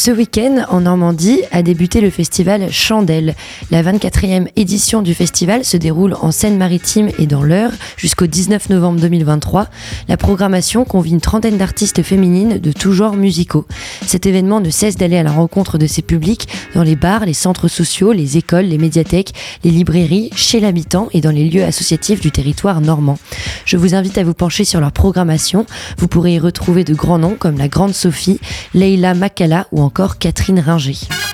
[0.05, 3.35] Ce week-end, en Normandie, a débuté le festival Chandelle.
[3.71, 8.99] La 24e édition du festival se déroule en Seine-Maritime et dans l'Eure jusqu'au 19 novembre
[8.99, 9.67] 2023.
[10.09, 13.65] La programmation convie une trentaine d'artistes féminines de tous genres musicaux.
[14.05, 17.33] Cet événement ne cesse d'aller à la rencontre de ses publics dans les bars, les
[17.33, 19.31] centres sociaux, les écoles, les médiathèques,
[19.63, 23.19] les librairies, chez l'habitant et dans les lieux associatifs du territoire normand.
[23.63, 25.65] Je vous invite à vous pencher sur leur programmation.
[25.97, 28.41] Vous pourrez y retrouver de grands noms comme la Grande Sophie,
[28.73, 31.32] Leila Makala ou encore Catherine Ringer.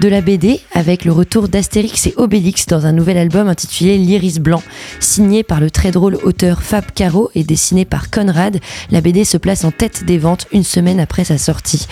[0.00, 4.38] De la BD avec le retour d'Astérix et Obélix dans un nouvel album intitulé L'Iris
[4.38, 4.62] Blanc.
[4.98, 8.60] Signé par le très drôle auteur Fab Caro et dessiné par Conrad,
[8.90, 11.86] la BD se place en tête des ventes une semaine après sa sortie.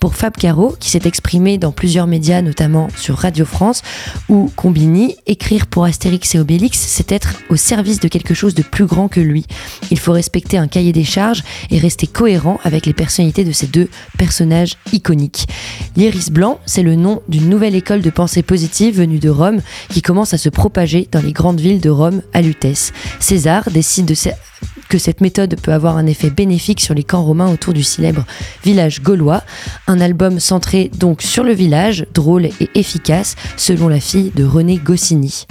[0.00, 3.82] Pour Fab Caro, qui s'est exprimé dans plusieurs médias, notamment sur Radio France
[4.28, 8.62] ou Combini, écrire pour Astérix et Obélix, c'est être au service de quelque chose de
[8.62, 9.46] plus grand que lui.
[9.92, 13.68] Il faut respecter un cahier des charges et rester cohérent avec les personnalités de ces
[13.68, 15.46] deux personnages iconiques.
[15.94, 19.60] L'Iris Blanc, c'est le nom d'une nouvelle école de pensée positive venue de Rome
[19.90, 22.94] qui commence à se propager dans les grandes villes de Rome à Lutèce.
[23.20, 24.14] César décide de
[24.88, 28.24] que cette méthode peut avoir un effet bénéfique sur les camps romains autour du célèbre
[28.64, 29.42] village gaulois.
[29.86, 34.78] Un album centré donc sur le village, drôle et efficace, selon la fille de René
[34.78, 35.46] Goscinny.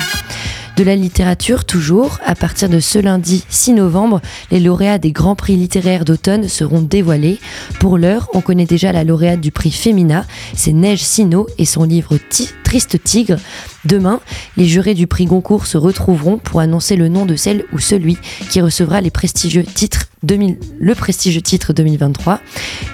[0.78, 5.36] De la littérature toujours, à partir de ce lundi 6 novembre, les lauréats des grands
[5.36, 7.40] prix littéraires d'automne seront dévoilés.
[7.80, 11.84] Pour l'heure, on connaît déjà la lauréate du prix Femina, c'est Neige Sino et son
[11.84, 12.18] livre
[12.64, 13.38] Triste Tigre.
[13.84, 14.22] Demain,
[14.56, 18.18] les jurés du prix Goncourt se retrouveront pour annoncer le nom de celle ou celui
[18.50, 22.40] qui recevra les prestigieux titres 2000, le prestigieux titre 2023.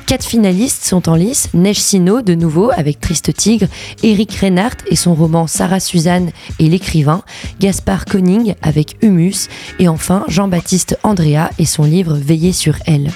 [0.06, 3.68] Quatre finalistes sont en lice Neige Sino de nouveau avec Triste Tigre,
[4.04, 7.24] Eric Reinhardt et son roman Sarah Suzanne et l'écrivain,
[7.60, 13.12] Gaspard Koenig avec Humus et enfin Jean-Baptiste Andrea et son livre Veiller sur elle.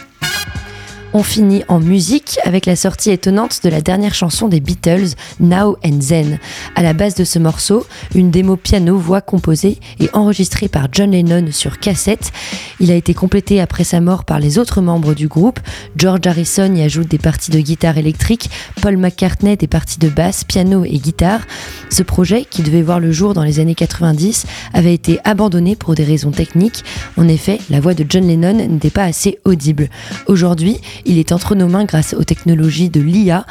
[1.14, 5.76] On finit en musique avec la sortie étonnante de la dernière chanson des Beatles, Now
[5.84, 6.40] and Then.
[6.76, 11.48] À la base de ce morceau, une démo piano-voix composée et enregistrée par John Lennon
[11.52, 12.32] sur cassette.
[12.80, 15.60] Il a été complété après sa mort par les autres membres du groupe.
[15.98, 18.50] George Harrison y ajoute des parties de guitare électrique,
[18.82, 21.42] Paul McCartney des parties de basse, piano et guitare.
[21.90, 25.94] Ce projet, qui devait voir le jour dans les années 90, avait été abandonné pour
[25.94, 26.86] des raisons techniques.
[27.18, 29.90] En effet, la voix de John Lennon n'était pas assez audible.
[30.28, 33.46] Aujourd'hui, il est entre nos mains grâce aux technologies de l'IA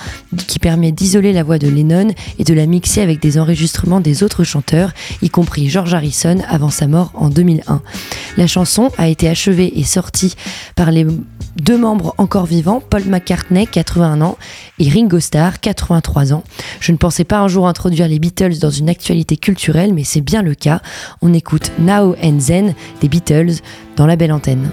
[0.47, 2.09] qui permet d'isoler la voix de Lennon
[2.39, 6.71] et de la mixer avec des enregistrements des autres chanteurs, y compris George Harrison avant
[6.71, 7.83] sa mort en 2001.
[8.37, 10.35] La chanson a été achevée et sortie
[10.77, 11.07] par les
[11.57, 14.39] deux membres encore vivants, Paul McCartney, 81 ans,
[14.79, 16.45] et Ringo Starr, 83 ans.
[16.81, 20.21] Je ne pensais pas un jour introduire les Beatles dans une actualité culturelle, mais c'est
[20.21, 20.81] bien le cas.
[21.23, 23.61] On écoute Now and Then des Beatles
[23.97, 24.71] dans la belle antenne.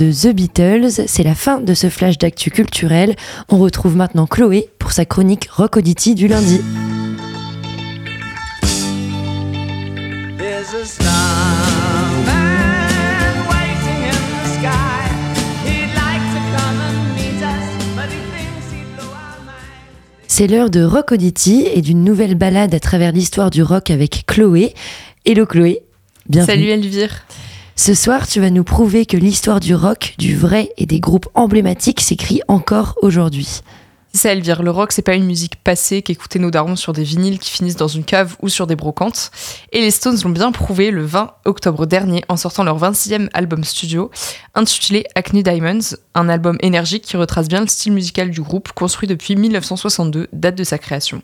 [0.00, 1.04] De The Beatles.
[1.06, 3.14] C'est la fin de ce flash d'actu culturel.
[3.50, 6.60] On retrouve maintenant Chloé pour sa chronique Rock Audity du lundi.
[20.26, 24.24] C'est l'heure de Rock Audity et d'une nouvelle balade à travers l'histoire du rock avec
[24.26, 24.72] Chloé.
[25.26, 25.82] Hello Chloé,
[26.26, 26.56] bienvenue.
[26.56, 27.26] Salut Elvire.
[27.76, 31.28] Ce soir, tu vas nous prouver que l'histoire du rock, du vrai et des groupes
[31.34, 33.62] emblématiques s'écrit encore aujourd'hui.
[34.12, 37.04] C'est ça Elvire, le rock c'est pas une musique passée qu'écoutaient nos darons sur des
[37.04, 39.30] vinyles qui finissent dans une cave ou sur des brocantes.
[39.70, 43.62] Et les Stones l'ont bien prouvé le 20 octobre dernier en sortant leur 26e album
[43.62, 44.10] studio
[44.56, 49.08] intitulé Acne Diamonds, un album énergique qui retrace bien le style musical du groupe construit
[49.08, 51.22] depuis 1962, date de sa création.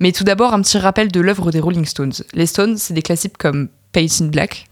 [0.00, 2.14] Mais tout d'abord un petit rappel de l'œuvre des Rolling Stones.
[2.32, 4.68] Les Stones c'est des classiques comme Pace in Black,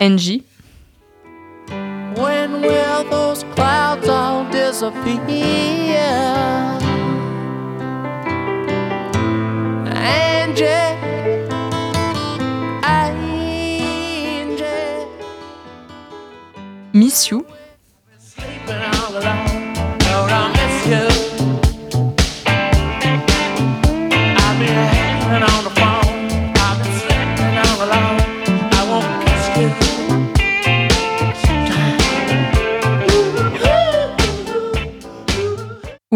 [0.00, 0.44] Angie,
[1.68, 6.39] When will those clouds all disappear?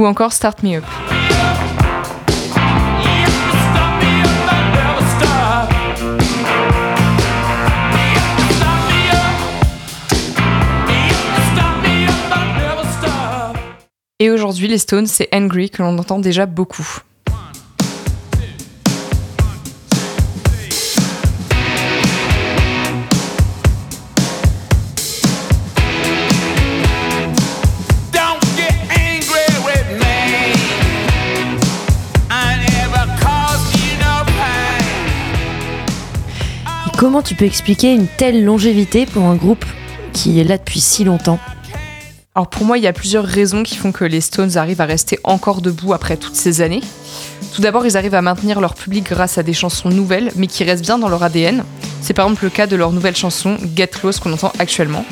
[0.05, 0.85] Ou encore Start Me Up.
[14.21, 16.87] Et aujourd'hui, les Stones, c'est Angry que l'on entend déjà beaucoup.
[37.05, 39.67] Comment tu peux expliquer une telle longévité pour un groupe
[40.15, 41.39] qui est là depuis si longtemps
[42.35, 44.87] Alors pour moi, il y a plusieurs raisons qui font que les Stones arrivent à
[44.87, 46.81] rester encore debout après toutes ces années.
[47.55, 50.65] Tout d'abord, ils arrivent à maintenir leur public grâce à des chansons nouvelles, mais qui
[50.65, 51.63] restent bien dans leur ADN.
[52.01, 55.05] C'est par exemple le cas de leur nouvelle chanson Get Close qu'on entend actuellement.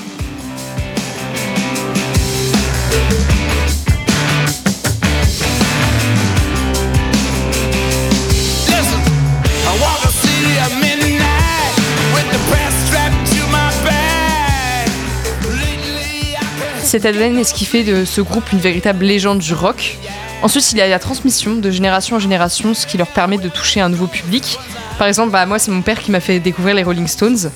[16.93, 19.97] Cet ADN est ce qui fait de ce groupe une véritable légende du rock.
[20.43, 23.49] Ensuite, il y a la transmission de génération en génération, ce qui leur permet de
[23.49, 24.59] toucher un nouveau public.
[24.99, 27.51] Par exemple, bah, moi, c'est mon père qui m'a fait découvrir les Rolling Stones.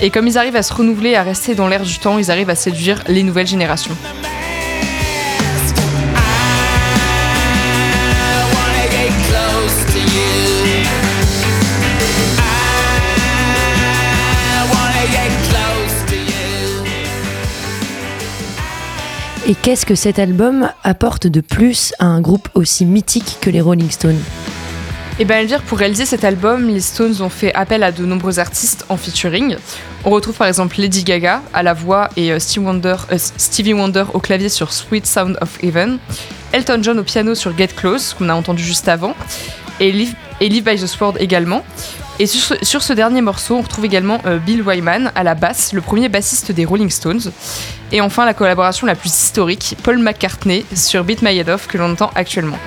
[0.00, 2.50] Et comme ils arrivent à se renouveler, à rester dans l'air du temps, ils arrivent
[2.50, 3.96] à séduire les nouvelles générations.
[19.50, 23.60] Et qu'est-ce que cet album apporte de plus à un groupe aussi mythique que les
[23.60, 24.20] Rolling Stones
[25.18, 28.38] Et bien, Elvire, pour réaliser cet album, les Stones ont fait appel à de nombreux
[28.38, 29.56] artistes en featuring.
[30.04, 33.72] On retrouve par exemple Lady Gaga à la voix et euh, Stevie Wonder, euh, Stevie
[33.72, 35.98] Wonder au clavier sur Sweet Sound of Heaven,
[36.52, 39.16] Elton John au piano sur Get Close, qu'on a entendu juste avant,
[39.80, 39.88] et
[40.40, 41.64] et Live by the Sword également.
[42.20, 45.80] Et sur ce, dernier morceau, on retrouve également euh, Bill Wyman à la basse, le
[45.80, 47.32] premier bassiste des Rolling Stones.
[47.92, 51.78] Et enfin, la collaboration la plus historique, Paul McCartney sur Beat My Head Off, que
[51.78, 52.58] l'on entend actuellement.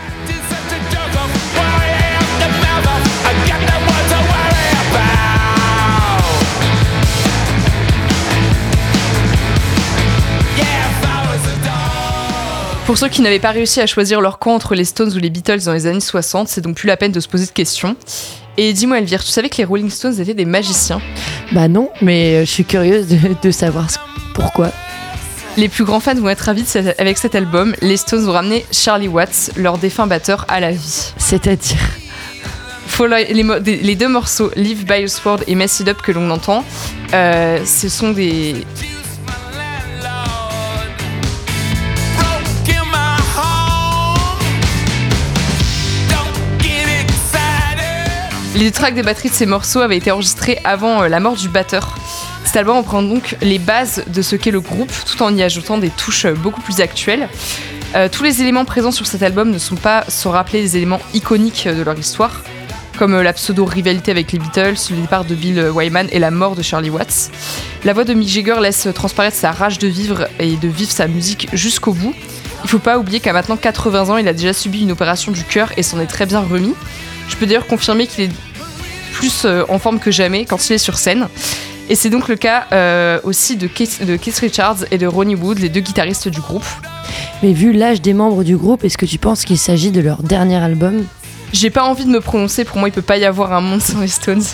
[12.87, 15.29] Pour ceux qui n'avaient pas réussi à choisir leur camp entre les Stones ou les
[15.29, 17.95] Beatles dans les années 60, c'est donc plus la peine de se poser de questions.
[18.57, 21.01] Et dis-moi Elvire, tu savais que les Rolling Stones étaient des magiciens
[21.51, 23.87] Bah non, mais euh, je suis curieuse de, de savoir
[24.35, 24.71] pourquoi.
[25.57, 27.75] Les plus grands fans vont être ravis cet- avec cet album.
[27.81, 31.13] Les Stones ont ramené Charlie Watts, leur défunt batteur, à la vie.
[31.17, 31.77] C'est-à-dire
[33.07, 36.63] les, deux morceaux, Live by a Sword et Mess It Up, que l'on entend,
[37.13, 38.55] euh, ce sont des,
[48.55, 51.49] Les tracks des batteries de ces morceaux avaient été enregistrés avant euh, la mort du
[51.49, 51.97] batteur.
[52.45, 55.79] Cet album reprend donc les bases de ce qu'est le groupe tout en y ajoutant
[55.79, 57.29] des touches beaucoup plus actuelles.
[57.95, 60.99] Euh, tous les éléments présents sur cet album ne sont pas sans rappeler les éléments
[61.15, 62.43] iconiques de leur histoire,
[62.99, 66.55] comme euh, la pseudo-rivalité avec les Beatles, le départ de Bill Wyman et la mort
[66.55, 67.31] de Charlie Watts.
[67.85, 71.07] La voix de Mick Jagger laisse transparaître sa rage de vivre et de vivre sa
[71.07, 72.13] musique jusqu'au bout.
[72.63, 75.43] Il faut pas oublier qu'à maintenant 80 ans, il a déjà subi une opération du
[75.43, 76.75] cœur et s'en est très bien remis.
[77.27, 78.31] Je peux d'ailleurs confirmer qu'il est
[79.13, 81.27] plus euh, en forme que jamais quand il est sur scène.
[81.89, 85.35] Et c'est donc le cas euh, aussi de Keith, de Keith Richards et de Ronnie
[85.35, 86.65] Wood, les deux guitaristes du groupe.
[87.41, 90.23] Mais vu l'âge des membres du groupe, est-ce que tu penses qu'il s'agit de leur
[90.23, 91.05] dernier album?
[91.51, 93.81] J'ai pas envie de me prononcer, pour moi il peut pas y avoir un monde
[93.81, 94.43] sans les Stones.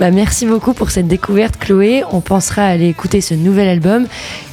[0.00, 2.02] Bah, merci beaucoup pour cette découverte, Chloé.
[2.10, 4.06] On pensera à aller écouter ce nouvel album.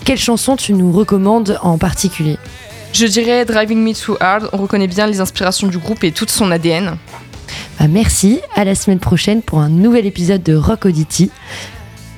[0.06, 2.38] Quelle chanson tu nous recommandes en particulier?
[3.00, 6.26] Je dirais Driving Me Too Hard, on reconnaît bien les inspirations du groupe et tout
[6.28, 6.97] son ADN.
[7.80, 8.41] Bah, Merci.
[8.56, 11.32] À la semaine prochaine pour un nouvel épisode de Rock Audity.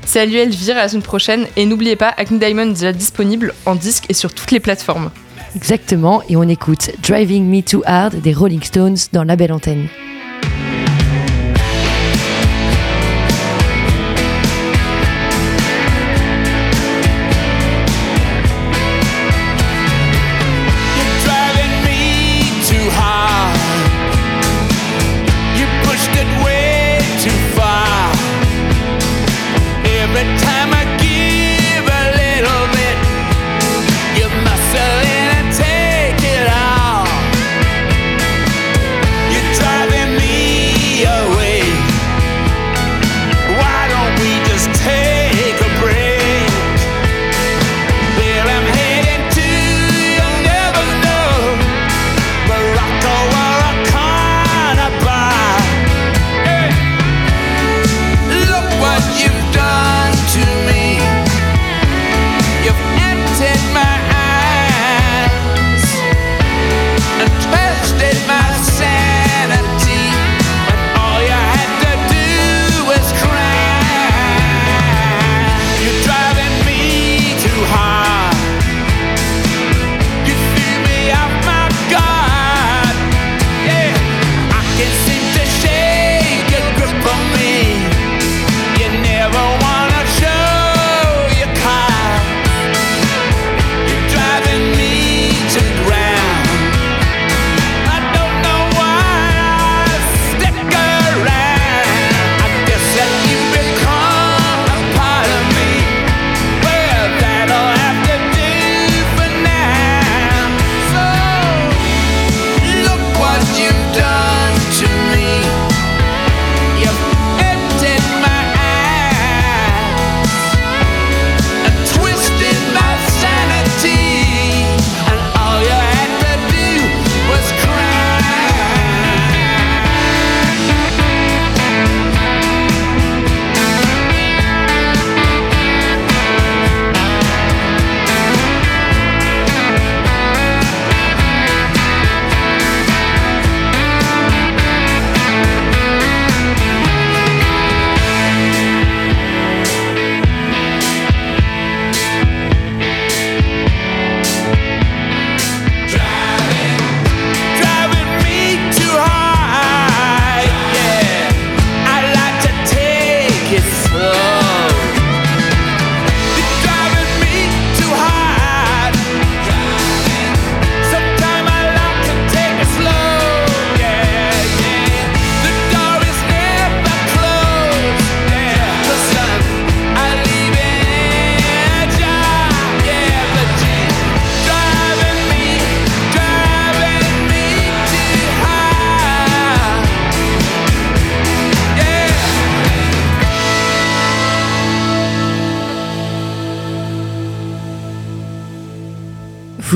[0.08, 3.76] Salut Elvire, à la semaine prochaine et n'oubliez pas, Acne Diamond est déjà disponible en
[3.76, 5.12] disque et sur toutes les plateformes.
[5.56, 6.24] Exactement.
[6.30, 9.88] Et on écoute Driving Me Too Hard des Rolling Stones dans la belle antenne.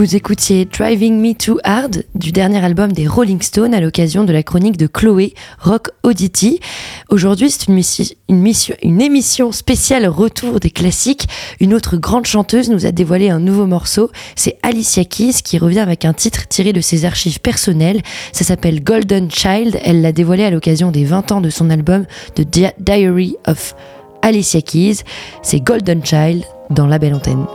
[0.06, 4.32] Vous écoutiez Driving Me Too Hard du dernier album des Rolling Stones à l'occasion de
[4.32, 6.60] la chronique de Chloé Rock Audity.
[7.10, 7.82] Aujourd'hui, c'est une,
[8.30, 11.28] une mission- une émission spéciale retour des classiques.
[11.60, 14.12] Une autre grande chanteuse nous a dévoilé un nouveau morceau.
[14.36, 18.04] C'est Alicia Keys qui revient avec un titre tiré de ses archives personnelles.
[18.32, 19.80] Ça s'appelle Golden Child.
[19.84, 23.74] Elle l'a dévoilé à l'occasion des 20 ans de son album The Di- Diary of
[24.22, 24.98] Alicia Keys.
[25.42, 27.48] C'est Golden Child dans la belle antenne.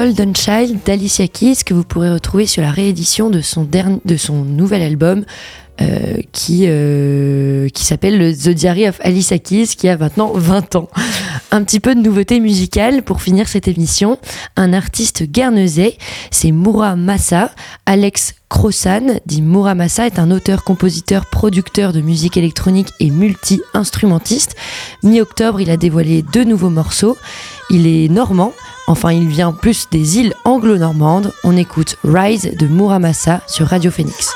[0.00, 3.68] Golden Child d'Alicia Keys que vous pourrez retrouver sur la réédition de son,
[4.02, 5.26] de son nouvel album
[5.82, 10.76] euh, qui, euh, qui s'appelle le The Diary of Alicia Keys qui a maintenant 20
[10.76, 10.88] ans.
[11.50, 14.18] Un petit peu de nouveauté musicale pour finir cette émission.
[14.56, 15.98] Un artiste guernesais,
[16.30, 17.50] c'est Moura Massa.
[17.84, 24.56] Alex Crossan, dit Moura Massa, est un auteur, compositeur, producteur de musique électronique et multi-instrumentiste.
[25.02, 27.18] Mi-octobre, il a dévoilé deux nouveaux morceaux.
[27.68, 28.52] Il est normand,
[28.90, 31.32] enfin il vient plus des îles anglo-normandes.
[31.44, 34.34] On écoute Rise de Moura Massa sur Radio Phoenix.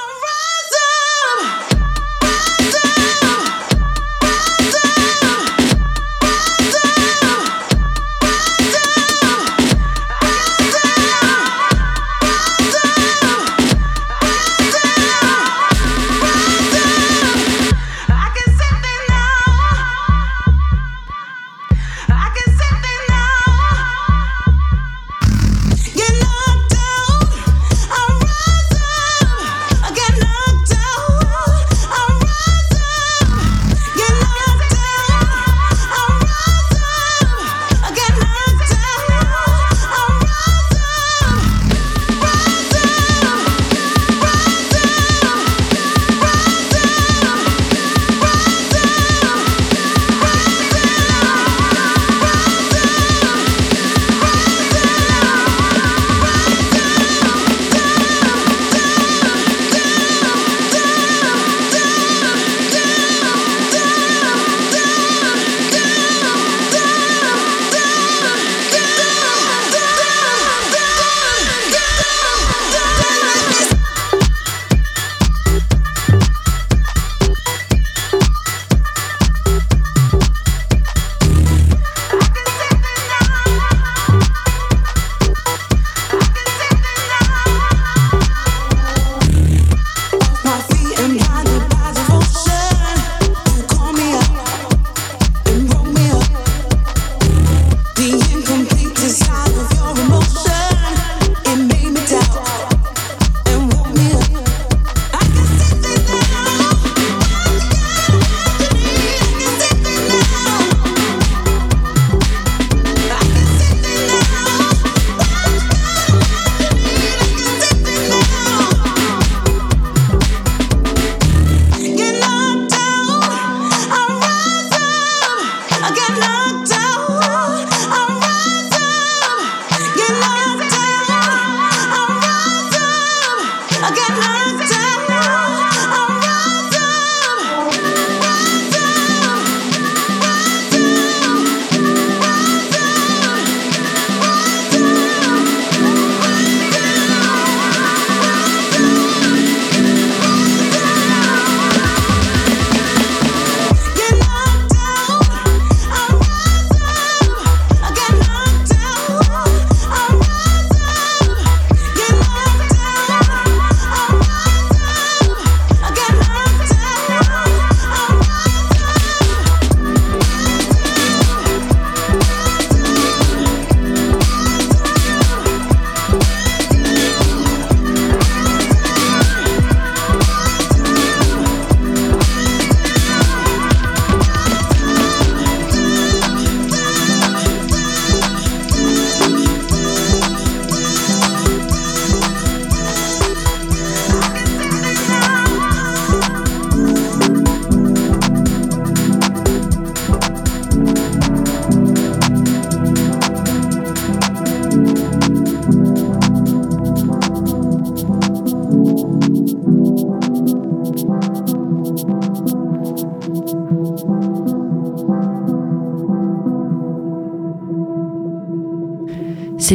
[133.86, 134.63] I got nothing.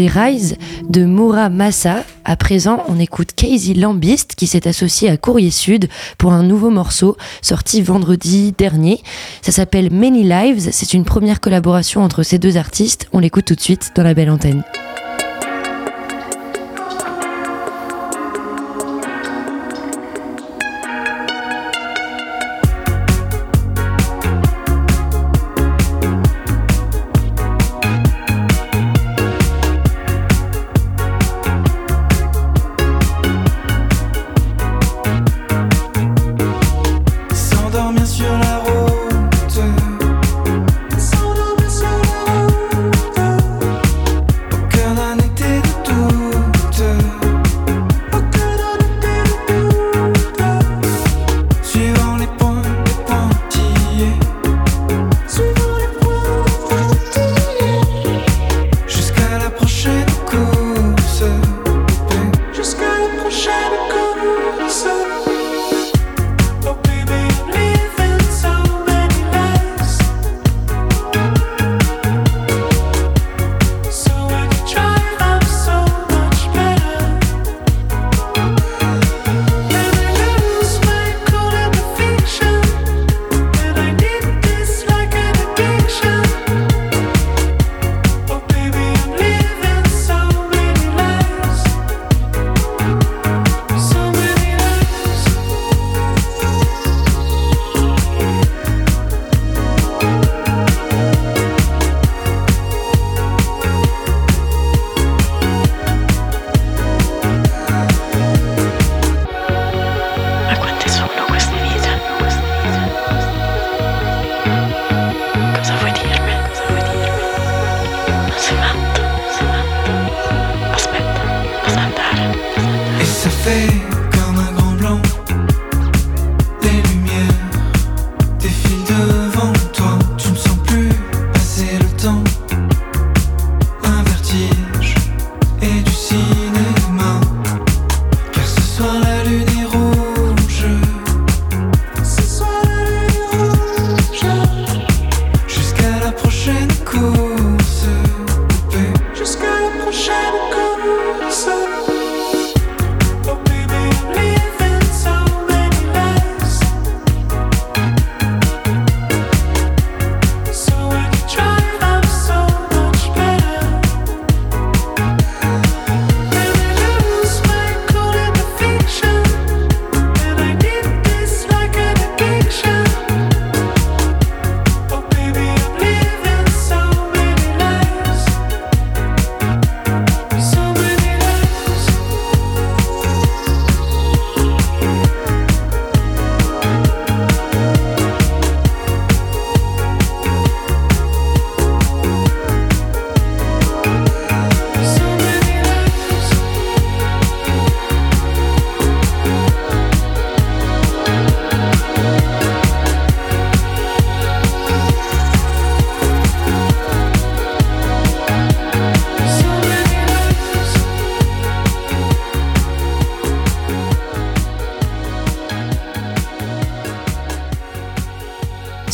[0.08, 0.56] Rise
[0.88, 2.04] de Moura Massa.
[2.24, 6.70] À présent, on écoute Casey Lambist qui s'est associé à Courrier Sud pour un nouveau
[6.70, 9.02] morceau sorti vendredi dernier.
[9.42, 10.70] Ça s'appelle Many Lives.
[10.72, 13.08] C'est une première collaboration entre ces deux artistes.
[13.14, 14.64] On l'écoute tout de suite dans la belle antenne.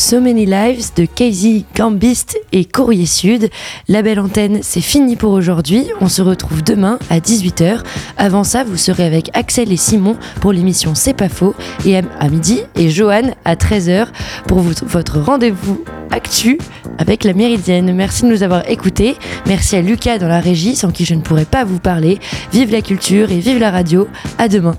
[0.05, 3.49] So Many Lives de Casey Gambist et Courrier Sud.
[3.87, 5.87] La belle antenne, c'est fini pour aujourd'hui.
[5.99, 7.79] On se retrouve demain à 18h.
[8.15, 11.55] Avant ça, vous serez avec Axel et Simon pour l'émission C'est pas faux
[11.87, 14.09] et à, midi et Johan à 13h
[14.47, 16.59] pour votre rendez-vous actu
[16.99, 17.91] avec la Méridienne.
[17.95, 19.15] Merci de nous avoir écoutés.
[19.47, 22.19] Merci à Lucas dans la régie sans qui je ne pourrais pas vous parler.
[22.53, 24.07] Vive la culture et vive la radio.
[24.37, 24.75] À demain.